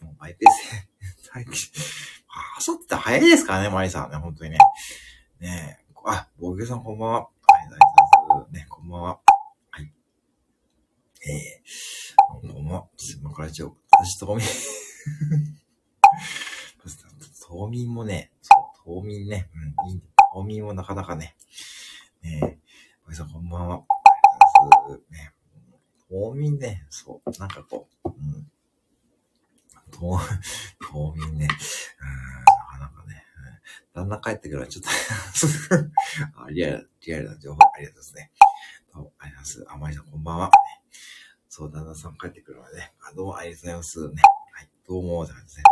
[0.01, 1.53] もうマイペース 最近、
[2.57, 4.57] 朝って早いですからね、マリさんね、本当にね。
[5.39, 7.19] ねえ、あ、ボケさんこんばんは。
[7.21, 8.51] はい、大丈夫。
[8.51, 9.19] ね、こんばんは。
[9.69, 9.93] はい。
[11.29, 12.87] えー、こんばんは。
[13.19, 14.43] 今から一応、私とごみ
[17.51, 19.49] 冬眠もね、そう、冬眠ね、
[19.83, 20.01] うん、いい。
[20.33, 21.35] 冬眠もなかなかね、
[22.21, 22.57] ねえ、
[23.07, 23.83] おじさんこんばんは。
[25.09, 25.33] ね、
[26.09, 28.51] 冬眠ね、そう、なんかこう、うん。
[29.91, 30.17] 冬、
[30.79, 31.47] 冬眠ね、
[31.99, 32.07] うん、
[32.45, 33.25] なかなかね、
[33.95, 34.89] うん、旦那帰ってくるらちょっと
[36.43, 38.31] あ、リアル、リアルな情報ありがとうございますね。
[38.93, 39.73] どうもありがとうございます。
[39.73, 40.51] あまりさんこんばんは。
[41.49, 44.21] そう、旦那さん帰ってくるのでね、あどうもありがとうございますね。
[44.53, 45.63] はい、どうも、って感じですね。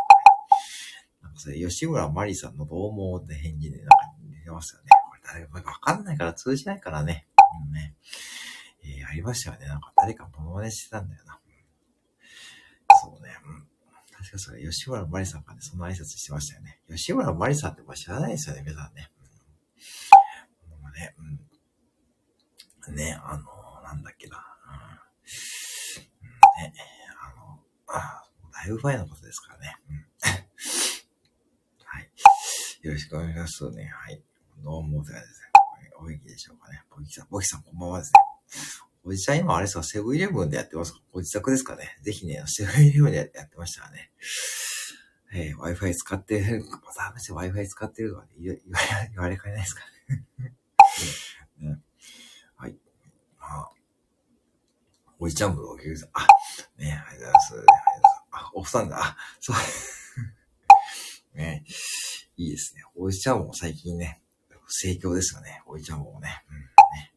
[1.21, 4.89] なんかそれ、吉村まりさんのどうもって返事でなんか似てますよね。
[5.09, 7.27] これ誰かわかんないから通じないからね。
[7.65, 7.95] うんね。
[8.83, 9.67] えー、ありましたよね。
[9.67, 11.39] なんか誰かモノマネしてたんだよな。
[13.01, 13.35] そうね。
[13.45, 13.67] うん。
[14.17, 16.81] 確かそれ、吉村まりさんがね、その挨拶してましたよね。
[16.89, 19.11] 吉村まりさんって知らないですよね、皆さんね。
[20.67, 20.81] うん。
[20.81, 21.15] もうね、
[22.87, 22.95] うん。
[22.95, 23.43] ね、あの、
[23.83, 24.37] なんだっけな。
[26.57, 26.63] うん。
[26.63, 26.73] ね、
[27.21, 29.77] あの、あだいぶ前のことですからね。
[29.89, 30.05] うん
[31.85, 32.09] はい
[32.81, 33.91] よろしくお願いしますね。
[33.93, 34.21] はい。
[34.63, 35.51] どうも、お疲れです。
[35.97, 36.83] お元気でしょうかね。
[36.89, 38.28] ボキさん、ボキさんこんばんはですね。
[39.03, 40.99] おじちゃん今あれですか、セブンイレブンでやってますか？
[41.11, 41.97] ご自宅ですかね？
[42.03, 44.11] ぜひね、セブンイレブンでやってましたらね。
[45.31, 48.61] えー、Wi-Fi 使ってる、また話 Wi-Fi 使ってるとかね、言われ、
[49.11, 49.81] 言われかねないですか？
[50.09, 50.53] ね。
[51.69, 51.79] ね
[52.55, 52.75] はい。
[53.39, 53.71] まあ、
[55.19, 56.27] おじちゃんもお客さん、あ、
[56.77, 57.53] ね、ありがとうございます。
[57.53, 58.23] ありがとうございます。
[58.31, 58.97] あ、おふさんだ。
[58.99, 59.55] あ、そう。
[61.37, 61.63] ね
[62.37, 62.83] いいですね。
[62.95, 64.21] おいちゃんも最近ね、
[64.67, 65.61] 盛況ですよね。
[65.67, 66.43] おいちゃんもね。
[66.49, 67.13] うん、ね。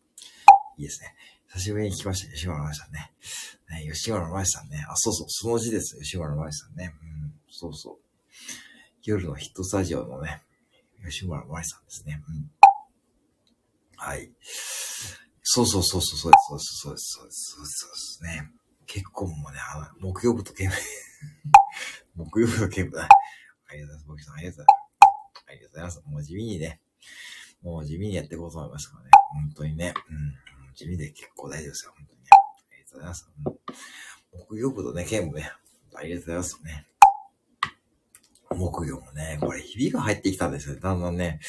[0.76, 1.14] いいですね。
[1.54, 3.12] 久しぶりに来ました、吉村まさんね。
[3.68, 4.86] ね吉村まさんね。
[4.88, 6.94] あ、そうそう、その字です、吉村まさんね。
[7.02, 7.96] うん、そうそう。
[9.04, 10.42] 夜のヒットスタジオのね、
[11.04, 12.22] 吉村まさんですね。
[12.26, 12.50] うん。
[13.98, 14.30] はい。
[15.42, 18.50] そうそうそうそう、そうです、そうです、そうです、そうです、そうですね。
[18.86, 20.74] 結婚もね、あの、木曜日とケム、
[22.16, 23.06] 木曜日とケムだ。
[23.66, 24.06] ありがとうございます。
[24.06, 25.44] 僕さん、ありがとうございます。
[25.48, 26.02] ありがとうございます。
[26.06, 26.80] もう地味にね、
[27.60, 29.10] もう地味にやっていこうと思いますからね。
[29.34, 29.92] 本当にね。
[30.08, 30.51] うん。
[30.74, 31.92] 地味で結構大丈夫ですよ。
[31.96, 32.28] 本当にね。
[32.32, 33.30] ありがとうございます。
[34.48, 35.50] 木曜日とね、剣もね、
[35.94, 36.86] ありがとうございますね。
[38.50, 40.80] 木曜もね、これ、ひびが入ってきたんですよ。
[40.80, 41.40] だんだんね、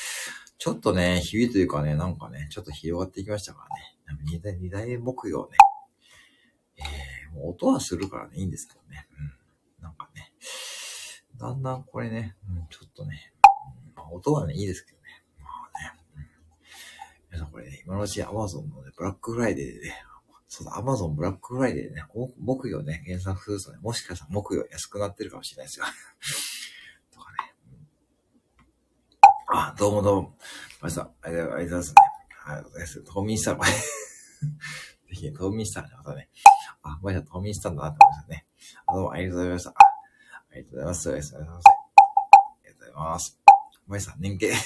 [0.57, 4.19] ちょっとね、ひびというかね、なんかね、ちょっと広がってきましたからね。
[4.23, 5.57] 二代、二代木曜ね。
[6.77, 9.07] えー、もう音はするからね、いいんですけどね。
[9.79, 9.83] うん。
[9.83, 10.31] なんかね、
[11.37, 13.33] だんだんこれね、うん、ちょっとね、
[13.95, 14.92] まあ、音はね、いいですけど。
[17.33, 19.95] 皆さんこれね、今のうち Amazon のね、ブラックフライデーでね、
[20.47, 22.03] そうだ、Amazon ブラックフライデーでね、
[22.39, 25.85] 木曜ね、原作するとね、もしかしたら木曜安くなってるかもしれないですよ。
[27.11, 27.37] とかね。
[29.47, 30.37] あ、どうもどうも。
[30.79, 31.95] まさん、ありがとうございますね。
[32.45, 33.01] ありがとうございます。
[33.01, 33.73] 冬眠したら、 ぜ
[35.09, 36.29] ひ、冬眠したらね、またね。
[36.83, 38.47] あ、まさん冬眠したんだなって思いましたね。
[38.89, 39.69] どうもありがとうございました。
[39.71, 39.73] あ
[40.51, 41.09] ありがとうございます。
[41.09, 41.65] ありがとうございます。
[41.65, 41.71] あ
[42.61, 43.39] りがとうございます。
[43.87, 44.53] まさん、年計。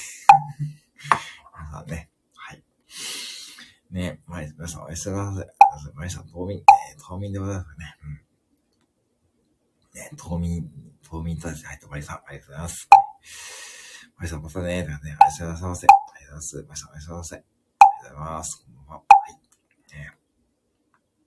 [1.56, 2.10] 皆さんね、
[3.90, 5.46] ね、まい、皆さんおやすみなさい。
[5.94, 7.96] まいさん、冬眠、えー、冬眠でございますね。
[8.04, 10.00] うん。
[10.00, 10.70] ね、冬眠、
[11.02, 12.88] 冬眠たち入ってまいさん、ありがとうございます。
[14.18, 15.86] まいさん、またね、ね、おやすみなさいませ。
[15.86, 16.66] ありがとうございます。
[16.68, 17.38] まいさん、おやすみなさい。
[17.38, 18.64] ありがとうございます。
[18.64, 18.94] こんばんは。
[18.96, 19.96] はい。
[19.96, 20.12] ね、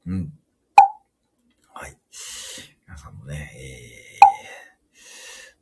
[0.05, 0.33] うん。
[1.73, 1.97] はい。
[2.85, 4.11] 皆さんもね、えー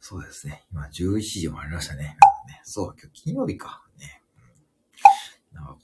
[0.10, 0.64] そうですね。
[0.72, 2.18] 今11時もありましたね。
[2.48, 3.84] ねそう、今日金曜日か。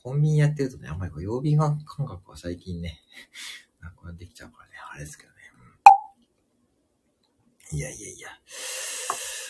[0.03, 3.01] コンビニやってるとね、あんまりこう曜日感覚は最近ね、
[3.81, 5.35] なくなってきちゃうからね、あれですけどね。
[7.71, 8.29] うん、いやいやいや。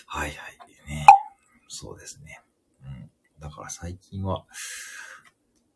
[0.08, 0.56] はいはい。
[0.88, 1.06] ね。
[1.68, 2.42] そうですね。
[2.84, 3.10] うん。
[3.40, 4.46] だから最近は、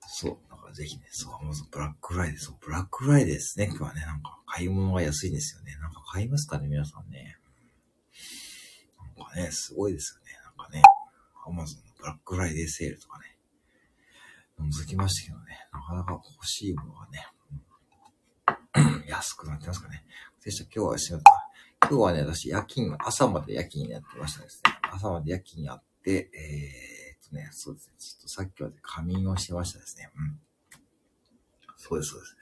[0.08, 3.65] そう、だからぜひね、そう、アマゾンブラックフライデー、そう、ブラックフライデーですね。
[3.65, 5.75] 今日はね、なんか買い物が安いんですよね。
[5.82, 7.38] なんか買いますかね、皆さんね。
[9.17, 10.32] なんかね、すごいですよね。
[10.43, 10.82] なんかね、
[11.45, 13.28] アマゾンのブラックフライデーセールとかね、
[14.63, 17.27] 覗きましたけどね、なかなか欲しいものがね、
[19.07, 20.05] 安くなってますかね。
[20.43, 24.79] でした、今日はです、今日はね、私夜勤、朝まで夜勤やってましたですね。
[24.91, 30.11] 朝まで夜勤やって、えー、っとね、そうですね、ちょっとさっきはね仮眠をしてましたですね。
[30.15, 30.41] うん。
[31.77, 32.35] そうです、そうです。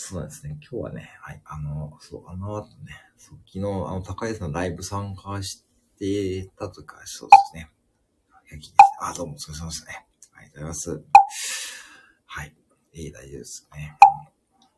[0.00, 0.58] そうなんですね。
[0.60, 5.64] 今日はね、はい、あの、そう、あの後ね、そう昨日、あの、高井さんのライブ参加し
[5.98, 7.70] てたとか、そうですね。
[8.50, 8.74] 夜勤です。
[9.00, 10.07] あ、どうも、お疲れ様ですね。
[10.48, 11.04] とうございます。
[12.26, 12.54] はい。
[12.92, 13.98] いい、大丈夫ですね。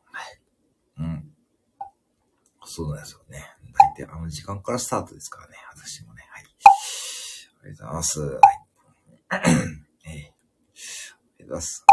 [0.05, 0.41] はい。
[0.99, 1.31] うん。
[2.65, 3.45] そうなんですよね。
[3.97, 5.55] 大体あの時間からスタートですからね。
[5.73, 6.23] 私もね。
[6.29, 6.43] はい。
[7.63, 8.21] ありがとうございます。
[8.21, 8.41] はい。
[10.05, 10.23] えー、あ
[11.39, 11.85] りがとうございます。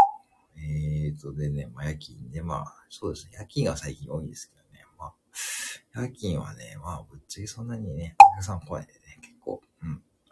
[0.61, 3.31] えーと、でね、まあ、夜勤で、まあ、そうですね。
[3.33, 4.85] 夜勤が最近多いんですけどね。
[4.97, 5.13] まあ、
[5.95, 8.93] 夜勤はね、まあ、ぶっちゃけそんなにね、お客さん来ないで、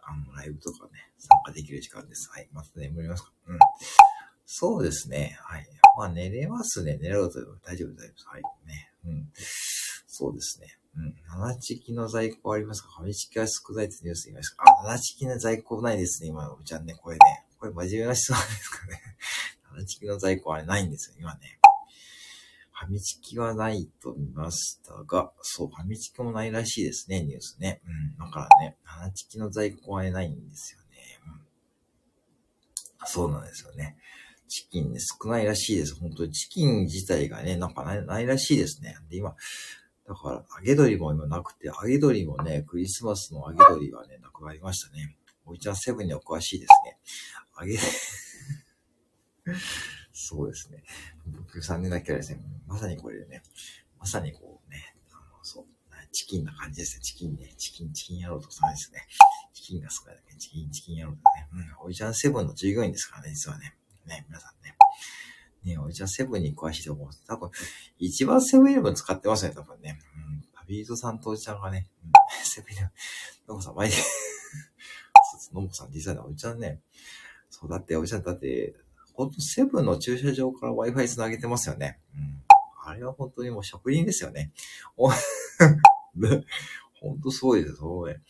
[0.08, 2.30] あの、ライブとかね、参加できる時間です。
[2.32, 2.50] はい。
[2.54, 3.60] また眠りますかうん。
[4.46, 5.38] そうですね。
[5.44, 5.68] はい。
[5.98, 6.98] まあ、寝れますね。
[6.98, 8.26] 寝れると大丈夫、大丈夫です。
[8.28, 8.42] はい。
[8.66, 8.92] ね。
[9.06, 9.30] うん。
[10.08, 10.68] そうですね。
[10.96, 11.16] うん。
[11.28, 16.30] 七チキの在庫ありますかファミチキは少ないってニュース言いましたかあ、七チキの在庫ないですね。
[16.30, 16.96] 今のおちゃんね。
[16.96, 17.46] これね。
[17.60, 19.02] これ真面目な質問ですかね。
[19.76, 21.18] 七チキの在庫あれないんですよ。
[21.20, 21.57] 今ね。
[22.80, 27.82] ファミチキはないと見ましたが、そう、ファミチキもないらしいですね、ニュースね。
[28.20, 28.26] うん。
[28.28, 31.20] だからね、七チキの在庫はないんですよね。
[31.26, 33.08] うん。
[33.08, 33.98] そうなんですよね。
[34.48, 35.96] チキンね、少ないらしいです。
[35.96, 38.96] 本当にチキン自体がね、なんかないないらしいですね。
[39.10, 39.36] で、今、
[40.08, 45.18] だから、揚げ鶏も今なくて、揚げ鶏もね、クリスマスの揚げ鶏がね、なくなりましたね。
[45.48, 47.00] おいちゃんセブンにお詳しいですね。
[47.60, 47.80] 揚げ、
[50.20, 50.84] そうですね。
[51.28, 53.44] 僕3年だけはですね、まさにこれでね、
[54.00, 55.66] まさにこうね、あの、そう、
[56.12, 57.04] チキンな感じですね。
[57.04, 59.06] チキンね、チキン、チキン野郎とかですね。
[59.54, 61.22] チキンが少ないだけ、チキン、チキン野郎とね。
[61.54, 63.76] うん、おいちゃんセブンの従業員ですからね、実はね。
[64.08, 64.76] ね、皆さんね。
[65.64, 67.10] ね、おいちゃんセブンに詳しいと思う。
[67.28, 67.52] 多分、
[68.00, 70.00] 一番セブンイレブン使ってますね、多分ね。
[70.16, 70.42] うん。
[70.52, 72.12] パビートさんとおいちゃんがね、うん、
[72.44, 76.82] セブンイレブン、のこさん、前に、そうでのこさん、実際ね、おいちゃんね、
[77.52, 78.76] そう、だって、おいちゃん、だって、
[79.18, 82.00] ほんとセブンの駐車場から Wi-Fi つなげてますよね。
[82.16, 82.44] うん。
[82.86, 84.52] あれは本当にもう職人ですよね。
[84.96, 85.16] お、ね、
[87.02, 88.22] ほんとすごいです、そうね。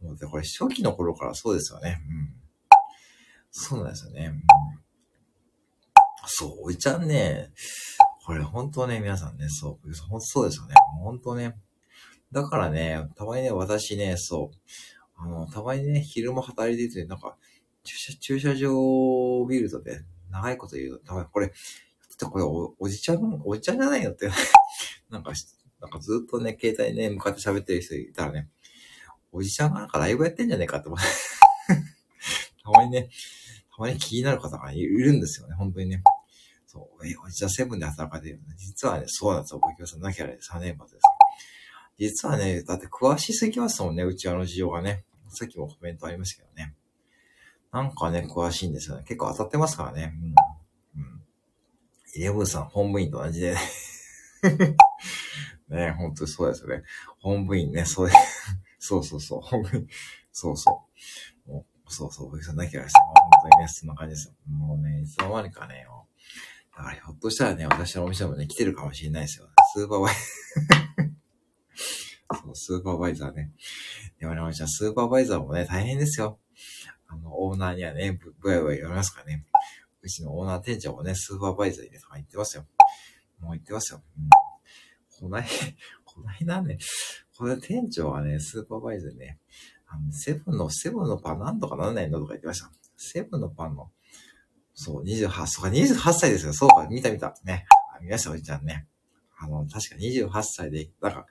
[0.00, 2.00] もうでこれ初期の頃からそうですよね。
[2.08, 2.34] うん。
[3.50, 4.26] そうなんですよね。
[4.26, 4.80] うん
[6.32, 7.50] そう、おいちゃんね、
[8.24, 10.74] これ本当ね、皆さんね、そう、本当そうですよね。
[11.02, 11.56] 本当ね。
[12.30, 14.56] だからね、たまにね、私ね、そう、
[15.16, 17.36] あの、たまにね、昼間働いてて、なんか、
[17.82, 24.30] 駐車、駐車場を見るとね、長いこと言うと、たまにこれ、ちょっとこれお、おじちゃん、おじちゃんじゃないのって、
[25.10, 25.32] なんか、
[25.80, 28.48] なんかずっとね、携帯ね、向かって喋ってる人いたらね、
[29.32, 31.06] おじちゃんがなんかライブやってんじゃねえかって思って、
[32.62, 33.10] たまにね、
[33.74, 36.02] たまに気になる方がいるんですよね、本当にね。
[36.66, 41.02] そう、え、おじちゃんセブンで働かれてる実はね、そうなんですよ、ご協さんなきゃね、3年末です。
[41.98, 45.04] 実はね、だって詳しすぎますもんね、うちわの事情がね。
[45.28, 46.74] さっきもコメントありましたけどね。
[47.72, 49.04] なんかね、詳しいんですよね。
[49.04, 50.14] 結構当たってますからね。
[50.96, 51.02] うん。
[51.02, 51.22] うん。
[52.14, 53.54] イレブンさん、本務員と同じで
[55.68, 55.68] ね。
[55.68, 56.82] ね本当にそうですよね。
[57.20, 58.14] 本部員ね、そうで、
[58.78, 59.86] そうそうそう、本部員、
[60.32, 60.86] そうそ
[61.46, 61.50] う。
[61.50, 63.00] もうそうそう、僕さんなきゃですね。
[63.04, 63.14] 本
[63.50, 64.34] 当にね、そんな感じですよ。
[64.48, 66.10] もうね、いつの間にかね、もう
[66.76, 69.48] だからひょっとしたらね、私のお店もね、来てるかもしれないですよ。
[69.74, 70.14] スーパーバイ、
[72.42, 73.52] そう、スーパーバイザーね。
[74.18, 76.40] でもね、おじゃん、スーパーバイザーもね、大変ですよ。
[77.12, 79.44] あの、オーナーにはね、ぶ、ぶやぶや言われますからね。
[80.02, 82.64] うちのオーナー店長もね、スーパーバイザーにね、とか言ってますよ。
[83.40, 84.00] もう言ってますよ。
[84.16, 84.28] うん。
[85.20, 85.46] こない、
[86.06, 86.78] こないだね、
[87.36, 89.40] これ店長はね、スーパーバイザーね、
[89.88, 92.70] あの、セブンの、セブンのパンなんとかなんないのとか言ってました。
[92.96, 93.90] セブンのパンの、
[94.74, 96.52] そう、28、そうか、28歳ですよ。
[96.52, 97.34] そうか、見た見た。
[97.44, 97.66] ね。
[97.94, 98.86] あ見ました、おじちゃんね。
[99.36, 101.26] あの、確か28歳で、なんか、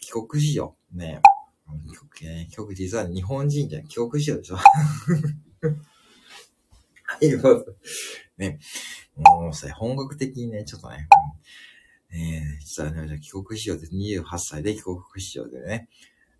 [0.00, 0.76] 帰国子女。
[0.92, 1.20] ね。
[1.88, 3.86] 帰国、ね、帰国、実は日本人じゃん。
[3.86, 4.56] 帰国子女でしょ。
[4.56, 4.62] は
[7.20, 7.64] い、どうぞ。
[8.36, 8.58] ね。
[9.16, 11.08] もうさ、本格的にね、ちょっとね、
[12.12, 15.88] うん、えー、実はね、帰国子女で28歳で帰国子女でね、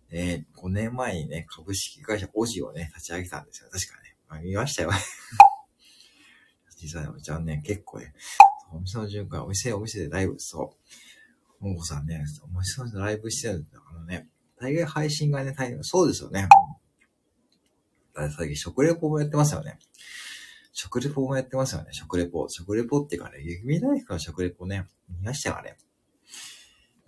[0.09, 3.69] えー、5年前にね、株式会社オジをね、立ち上げたんですよ。
[3.71, 4.15] 確かね。
[4.29, 4.91] まあ、見ましたよ。
[6.77, 8.13] 実はね、おちゃんね、結構ね、
[8.71, 10.75] お店の循環、お店、お店でライブ、そ
[11.59, 11.63] う。
[11.63, 16.47] もんこさんね、お店のライブしてるんだからね、大概配信がね、大変、そうですよね。
[18.13, 19.77] だ最近食レポもやってますよね。
[20.73, 21.89] 食レポもやってますよね。
[21.91, 22.47] 食レポ。
[22.49, 25.77] 食レポっていうかね、雪見大福の食レポね、見ましたかね。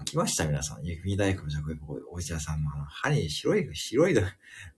[0.05, 0.83] 来ました皆さん。
[0.83, 1.99] 雪見大福の食レポ。
[2.11, 4.21] お医者さんのあの、歯に白い、白いの、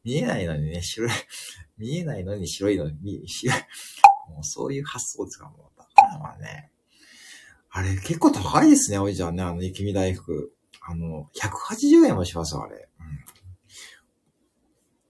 [0.04, 1.10] 見えないのにね、白い、
[1.78, 3.60] 見えないのに白いの、見、白い。
[4.30, 5.78] もうそういう発想ですか、もう。
[5.78, 6.72] だからまあね。
[7.70, 10.54] あれ、結構高いですね、おいちゃんね、あの、雪見大福。
[10.82, 12.90] あの、180円もしますあれ。
[13.00, 13.20] うん。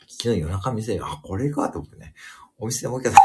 [0.07, 2.13] 昨日夜中見せる、あ、これかと思ってね。
[2.57, 3.13] お店でもう一回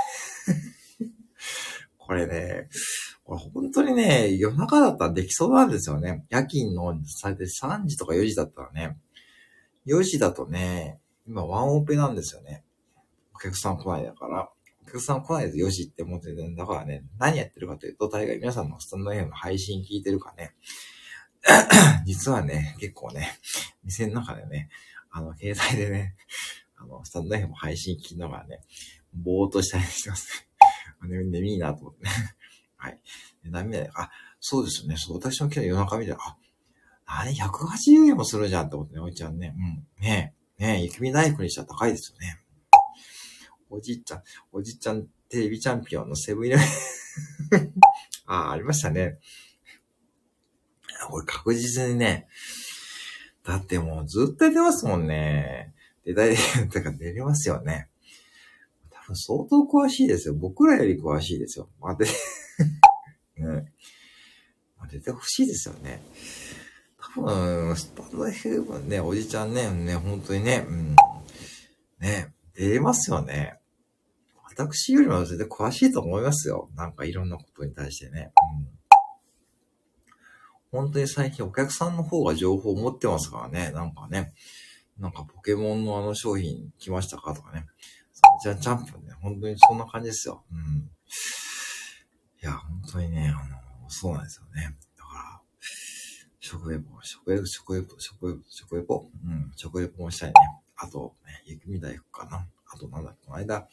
[1.99, 2.69] これね、
[3.25, 6.25] これ本当にね、夜中だったらできそうなんですよね。
[6.31, 8.97] 夜勤の最低3時とか4時だったらね。
[9.87, 12.65] 4時だとね、今ワンオペなんですよね。
[13.35, 14.49] お客さん来ないだから。
[14.83, 20.55] お客さん来ないで4時って思ってて、だからね、何やってるかというと、大概皆さんのスタンド FM の配信聞いてるかね。
[22.05, 23.39] 実はね、結構ね、
[23.85, 24.69] 店の中でね、
[25.11, 26.17] あの、携帯でね、
[26.77, 28.61] あの、スタンド FM 配信聞きながらね、
[29.15, 30.47] ぼーっとしたりしてます。
[31.03, 32.11] ね、眠いなと思ってね。
[32.77, 33.01] はい。
[33.45, 34.97] 涙で、あ、そうですよね。
[34.97, 36.37] そう、私も今日夜中見て、あ、
[37.07, 39.55] 何 ?180 円もするじゃんって思ってね、おいちゃんね。
[39.57, 39.87] うん。
[40.03, 42.41] ねえ、ねえ、雪見大福にしたら高いですよね。
[43.71, 44.23] おじいちゃん、
[44.53, 47.73] おじいちゃんテレビチャンピオンのセブンイレブン
[48.27, 49.19] あ、ありましたね。
[51.05, 52.27] これ確実にね、
[53.45, 55.73] だってもうずっと出てますもんね。
[56.05, 56.37] 出たい、
[56.73, 57.89] だから出れますよね。
[58.91, 60.35] 多分相当詳しいですよ。
[60.35, 61.69] 僕らより詳しいですよ。
[61.81, 62.13] まあ、で、ね。
[64.79, 66.01] まあ、出てほしいですよね。
[66.99, 70.97] 多分、スタンド FM ね、おじちゃんね、ね、本当にね、うん。
[72.01, 73.59] ね、出れますよね。
[74.45, 76.71] 私よりも絶対詳しいと思いますよ。
[76.77, 78.33] なんかいろんなことに対してね。
[78.61, 78.66] うん
[80.77, 83.73] 本当に最近お客さんの方が情報を持ってますからね。
[83.73, 84.35] なんかね。
[84.99, 87.67] なんかポケモンのあの商品来ましたかとかね。
[88.43, 89.15] じゃあジャンプね。
[89.21, 90.45] 本当にそんな感じですよ。
[90.51, 90.91] うん。
[92.43, 93.47] いや、本当にね、あ
[93.83, 94.77] の、そうなんですよね。
[94.97, 95.41] だから、
[96.41, 99.11] 食レポ、食レポ、食レポ、食レポ、食レポ？
[99.25, 100.35] うん、食レポもしたいね。
[100.77, 102.47] あと、ね、雪見大福かな。
[102.67, 103.69] あと、なんだっけ、この間、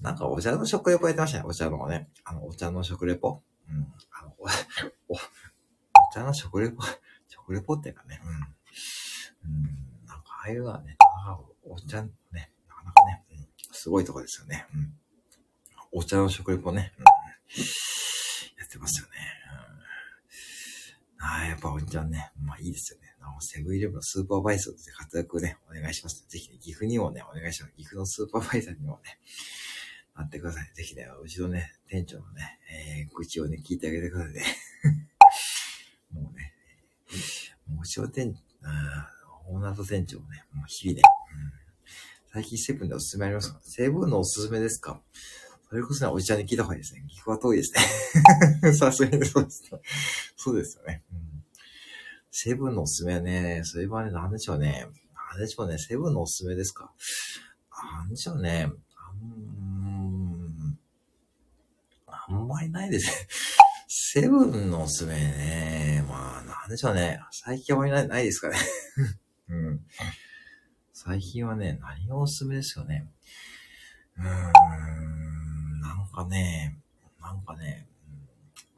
[0.00, 1.44] なんかお茶の食レポやってましたね。
[1.46, 2.08] お茶のね。
[2.24, 3.42] あの、お茶の食レポ？
[3.68, 3.86] うん。
[4.10, 5.16] あの、お、お
[6.12, 6.82] 茶の食レポ、
[7.28, 8.20] 食レポっていうかね。
[8.24, 9.50] うん。
[9.50, 10.06] うん。
[10.06, 10.96] なんか、ああいうのはね、
[11.62, 12.10] お茶ね、
[12.68, 14.66] なかなかね、うん、すごいとこですよね。
[14.74, 14.98] うん。
[15.92, 16.92] お茶の食レポね。
[16.98, 17.04] うん。
[17.04, 19.12] やってますよね。
[21.18, 21.24] うん。
[21.24, 23.14] ああ、やっぱお茶ね、まあいいですよね。
[23.20, 26.24] あの、セブンイレブンのスーパーバイザーとして活躍ね、お願いします。
[26.28, 27.74] ぜひね、岐阜にもね、お願いします。
[27.76, 29.18] 岐阜のスーパーバイザーにもね、
[30.16, 30.70] なってください。
[30.74, 34.44] ぜひね、うちのね、店長のね、えー、愚痴をね、聞いてあげてくださいね。
[36.12, 36.54] もうね、
[37.66, 38.34] もううちの店、
[39.48, 41.02] オーナー店長ね、もう日々ね、
[41.34, 41.52] うん、
[42.32, 43.60] 最近セブンでおすすめありますか？
[43.62, 45.00] セブンのおすすめですか？
[45.68, 47.04] それこそね、おじちゃんに聞いた方がいいですね。
[47.08, 47.72] 岐阜は遠いです
[48.62, 48.72] ね。
[48.74, 49.62] さすがにそうです、
[50.36, 51.02] そうですよね。
[51.12, 51.44] うん、
[52.30, 54.86] セブンのおすすめはね、それはね、なんでしょうね。
[55.32, 55.78] なんでしょうね。
[55.78, 56.92] セブンのおすすめですか？
[57.98, 58.70] なんでしょうね。
[62.06, 63.12] あんまりないですね。
[63.92, 66.04] セブンのおすすめね。
[66.08, 67.18] まあ、なんでしょうね。
[67.32, 68.56] 最近あんまりないないですかね。
[69.50, 69.84] うん。
[70.92, 73.10] 最近はね、何がおすすめですよね。
[74.16, 76.78] うーん、なんかね、
[77.18, 77.88] なんかね、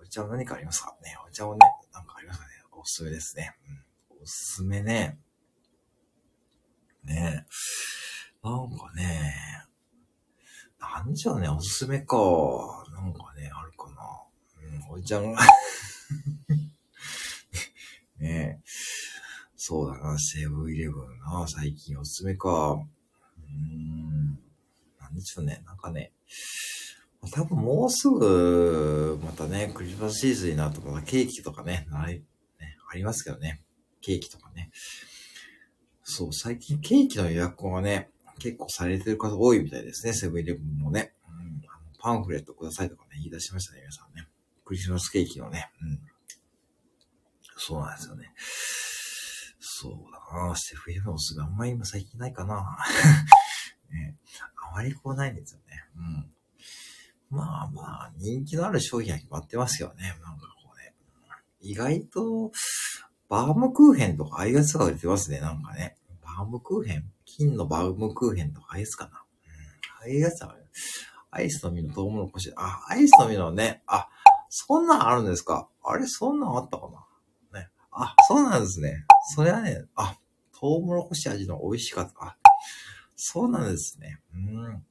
[0.00, 0.96] お茶は何かありますか？
[1.02, 1.14] ね。
[1.28, 1.60] お茶はね、
[1.92, 2.52] なんかありますかね。
[2.72, 3.54] おすすめですね。
[3.68, 5.18] うん、おすすめね。
[7.04, 7.44] ね
[8.42, 9.66] なんかね、
[10.80, 12.16] なんでしょうね、おすすめか。
[12.92, 14.21] なんかね、あるかな。
[14.88, 15.40] おいちゃんが
[18.18, 18.62] ねえ。
[19.56, 22.72] そうだな、セブンイレブンな、最近おすすめか。
[22.72, 24.38] うーん。
[25.00, 26.12] なんでしょうね、なんかね。
[27.30, 32.22] 多分もうすぐ、またね、クリスマスシーズンになるとまたケーキとかね、な、ね、
[32.90, 33.62] ありますけどね。
[34.00, 34.70] ケーキとかね。
[36.02, 38.10] そう、最近ケーキの予約がね、
[38.40, 41.14] 結構されてる方多いみたいですね、セブンイレブンもね。
[41.28, 44.26] うん、あのパンフレットくださいとかね、言い出しましたね、皆さんね。
[44.72, 45.70] クリスマスケーキのね。
[45.82, 46.00] うん。
[47.58, 48.32] そうなんですよね。
[49.60, 52.78] そうだなセブンイレブンのおすすめあんまり今最近ないかな
[53.92, 54.16] ね。
[54.56, 55.84] あまりこうないんですよね。
[55.94, 56.34] うん。
[57.28, 60.16] まあまあ、人気のある商品は決まってますよね。
[60.22, 60.94] なんかこうね。
[61.60, 62.50] 意外と、
[63.28, 65.98] バームクーヘンとかああいうやつが売れてますね、なんかね。
[66.22, 67.12] バームクーヘン？
[67.26, 69.10] 金のバウムクーヘンとかアイスかな。
[69.10, 69.22] うん、あ
[70.04, 70.56] あいうやつは、
[71.30, 72.50] アイスの実のトウモロコシ。
[72.56, 74.08] あ、アイスの実のね、あ、
[74.54, 75.66] そんなんあるんですか？
[75.82, 76.90] あれ、そんなんあったか
[77.52, 77.58] な？
[77.58, 77.70] ね。
[77.90, 79.06] あ、そうなんですね。
[79.34, 80.18] それはね、あ、
[80.52, 82.22] トウモロコシ味の美味しかった。
[82.22, 82.36] あ、
[83.16, 84.20] そうなんですね。
[84.34, 84.84] うん。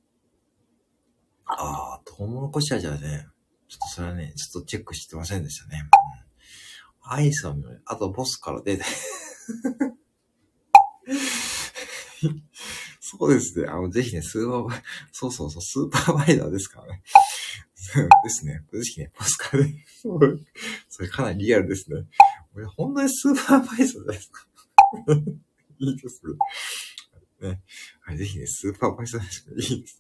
[1.46, 3.28] ああ、トウモロコシ味はね、
[3.68, 5.84] ちょっとそれはね、ちょっとチェックしてませんでしたね。
[7.06, 7.54] うん、アイスは
[7.86, 8.84] あとボスから出て
[13.00, 13.68] そうですね。
[13.68, 17.04] あの、ぜひね、スーパーバイ、そうそうそう、スーパーバイザーですからね。
[18.24, 18.64] ですね。
[18.72, 19.86] ぜひね、ボスからね。
[20.90, 22.06] それかなりリアルですね。
[22.54, 24.48] 俺、本当にスーパーバイザーですか？
[25.80, 26.22] いいです
[27.42, 27.50] ね。
[27.50, 27.62] ね。
[28.02, 30.00] はい、ぜひね、スーパーバイザーですいいです。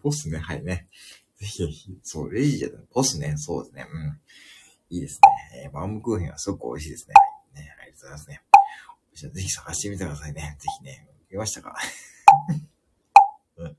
[0.00, 0.88] ポスね、はいね。
[1.36, 3.86] ぜひ、そう、レジじゃない、ポスね、そうですね。
[3.90, 4.20] うん。
[4.90, 5.20] いいです
[5.54, 5.62] ね。
[5.64, 7.14] えー、バームクーヘンはすごく美味しいですね。
[7.54, 7.64] はい。
[7.64, 8.42] ね、ありがとうございますね。
[9.14, 10.56] じゃあぜひ探してみてくださいね。
[10.60, 11.76] ぜひね、見ましたか？
[13.56, 13.76] うん。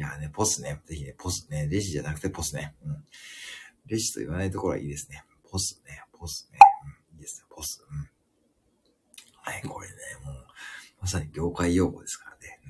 [0.00, 0.80] いやね、ポスね。
[0.86, 1.68] ぜひね、ポスね。
[1.70, 2.74] レジじゃなくてポスね。
[2.86, 3.04] うん。
[3.84, 5.24] レジと言わないところはいいですね。
[5.50, 6.58] ポスね、ポスね。
[7.12, 7.16] うん。
[7.16, 7.84] いいですね、ポス。
[7.86, 8.08] うん。
[9.42, 9.94] はい、これね、
[10.24, 10.46] もう、
[11.02, 12.60] まさに業界用語ですからね。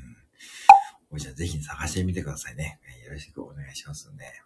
[1.12, 1.18] うん。
[1.20, 2.80] じゃあぜひ探してみてくださいね。
[3.06, 4.42] よろしくお願いしますね。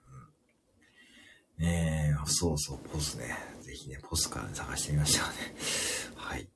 [1.59, 1.65] うん。
[1.65, 3.35] ねえ、そうそう、ポスね。
[3.63, 5.35] ぜひね、ポスから探してみましたね。
[6.17, 6.47] はい。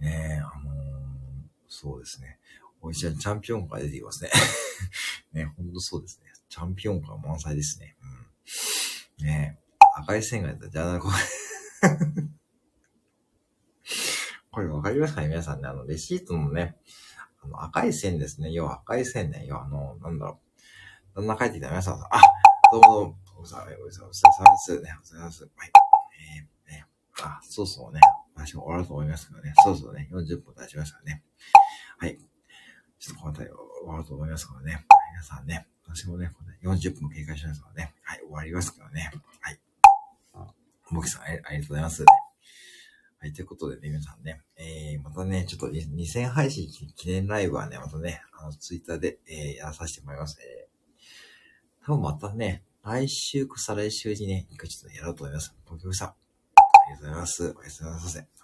[0.00, 0.84] ねえ、あのー、
[1.68, 2.40] そうですね。
[2.84, 4.30] おいちゃん、チャンピオンカー出てきますね。
[5.32, 6.32] ね、ほんとそうですね。
[6.48, 7.96] チャンピオンカー満載ですね。
[9.20, 9.26] うん。
[9.26, 9.60] ね、
[9.96, 11.14] 赤い線が出たじゃあ、これ
[14.50, 16.76] これわかりますかね皆さんね、あの、レシートのね、
[17.40, 18.50] あの、赤い線ですね。
[18.50, 19.46] 要は赤い線ね。
[19.46, 20.40] 要はあの、なんだろ
[21.14, 21.16] う。
[21.16, 21.68] だんだん帰ってきた？
[21.68, 22.20] 皆さん、あ、
[22.72, 24.02] どうもどうも、お疲れ様です。
[24.02, 24.72] お疲れ様です。
[24.72, 24.88] お疲れ
[25.20, 25.44] 様です。
[25.44, 25.70] はい。
[26.68, 26.86] えー、ね、
[27.22, 28.00] あ、そうそうね。
[28.34, 29.52] 私も終わると思いますけどね。
[29.64, 30.08] そうそうね。
[30.10, 31.22] 40分経ちましたね。
[31.98, 32.18] はい。
[33.02, 34.86] ちょっとこの辺り終わると思いますからね。
[35.10, 35.66] 皆さんね。
[35.84, 36.30] 私もね、
[36.62, 37.94] 40分も経過しましたからね。
[38.04, 39.10] はい、終わりますからね。
[39.40, 39.58] はい。
[40.88, 42.04] もきさんあ、ありがとうございます。
[42.04, 50.38] はい、ということでね、皆さんね、えー、またね、ちょっと2000配信記念ライブはね、またね、あの、ツイッターで、えー、やらさせてもらいます。
[50.40, 55.52] えー、多分またね、来週か再来週にね、一回ちょっとやろうと思います。
[55.64, 56.14] 東京さん、あ
[56.88, 57.54] りがとうございます。
[57.58, 58.41] おやすみなさい。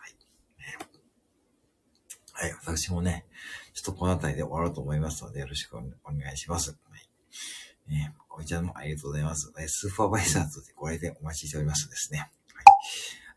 [2.40, 2.52] はい。
[2.64, 3.26] 私もね、
[3.74, 6.70] ちょっとこの辺りで終わろうと思いますので、よろしくお願いします。
[6.70, 6.76] は
[7.88, 7.92] い。
[7.92, 9.52] ね、こいちゃんもありがとうございます。
[9.66, 12.18] スーパーバイザーとでご来店お待ちしておりますですね。
[12.20, 12.30] はい。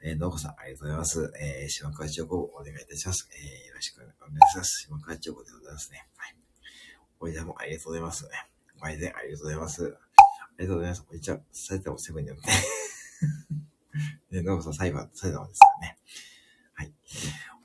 [0.03, 1.33] えー、どうこさん、ありがとうございます。
[1.41, 3.27] えー、島川千代子お願いいたします。
[3.33, 4.13] えー、よろしくお願い
[4.51, 4.85] します。
[4.85, 6.07] 島川千代子でございますね。
[6.17, 6.35] はい。
[7.21, 8.29] おいちゃんもありがとうございますね。
[8.79, 9.83] ご来店ありがとうございます。
[9.83, 9.87] あ
[10.59, 11.05] りがとうございます。
[11.09, 12.51] おいちゃん、埼玉セブンによって。
[14.37, 15.97] ね、どうこさん、裁判、埼玉ですからね。
[16.75, 16.93] はい。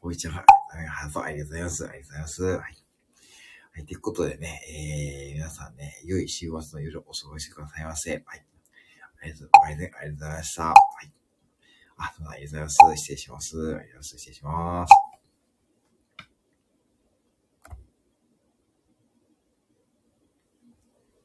[0.00, 0.55] おいちゃん、
[0.88, 1.84] ハート、ありがとうございます。
[1.88, 2.42] ありがとうございます。
[2.44, 2.58] はい。
[2.58, 2.68] は
[3.80, 3.86] い。
[3.86, 8.10] ということでね、えー、皆さんね、良い週末の夜をお過ごしくださいませ。
[8.10, 8.46] はい。
[9.20, 10.62] ありがとうございました。
[10.64, 11.12] はい。
[11.96, 12.96] あ、ありがとうございます。
[12.96, 13.56] 失礼します。
[13.56, 14.08] ありがとうございます。
[14.18, 15.15] 失礼します。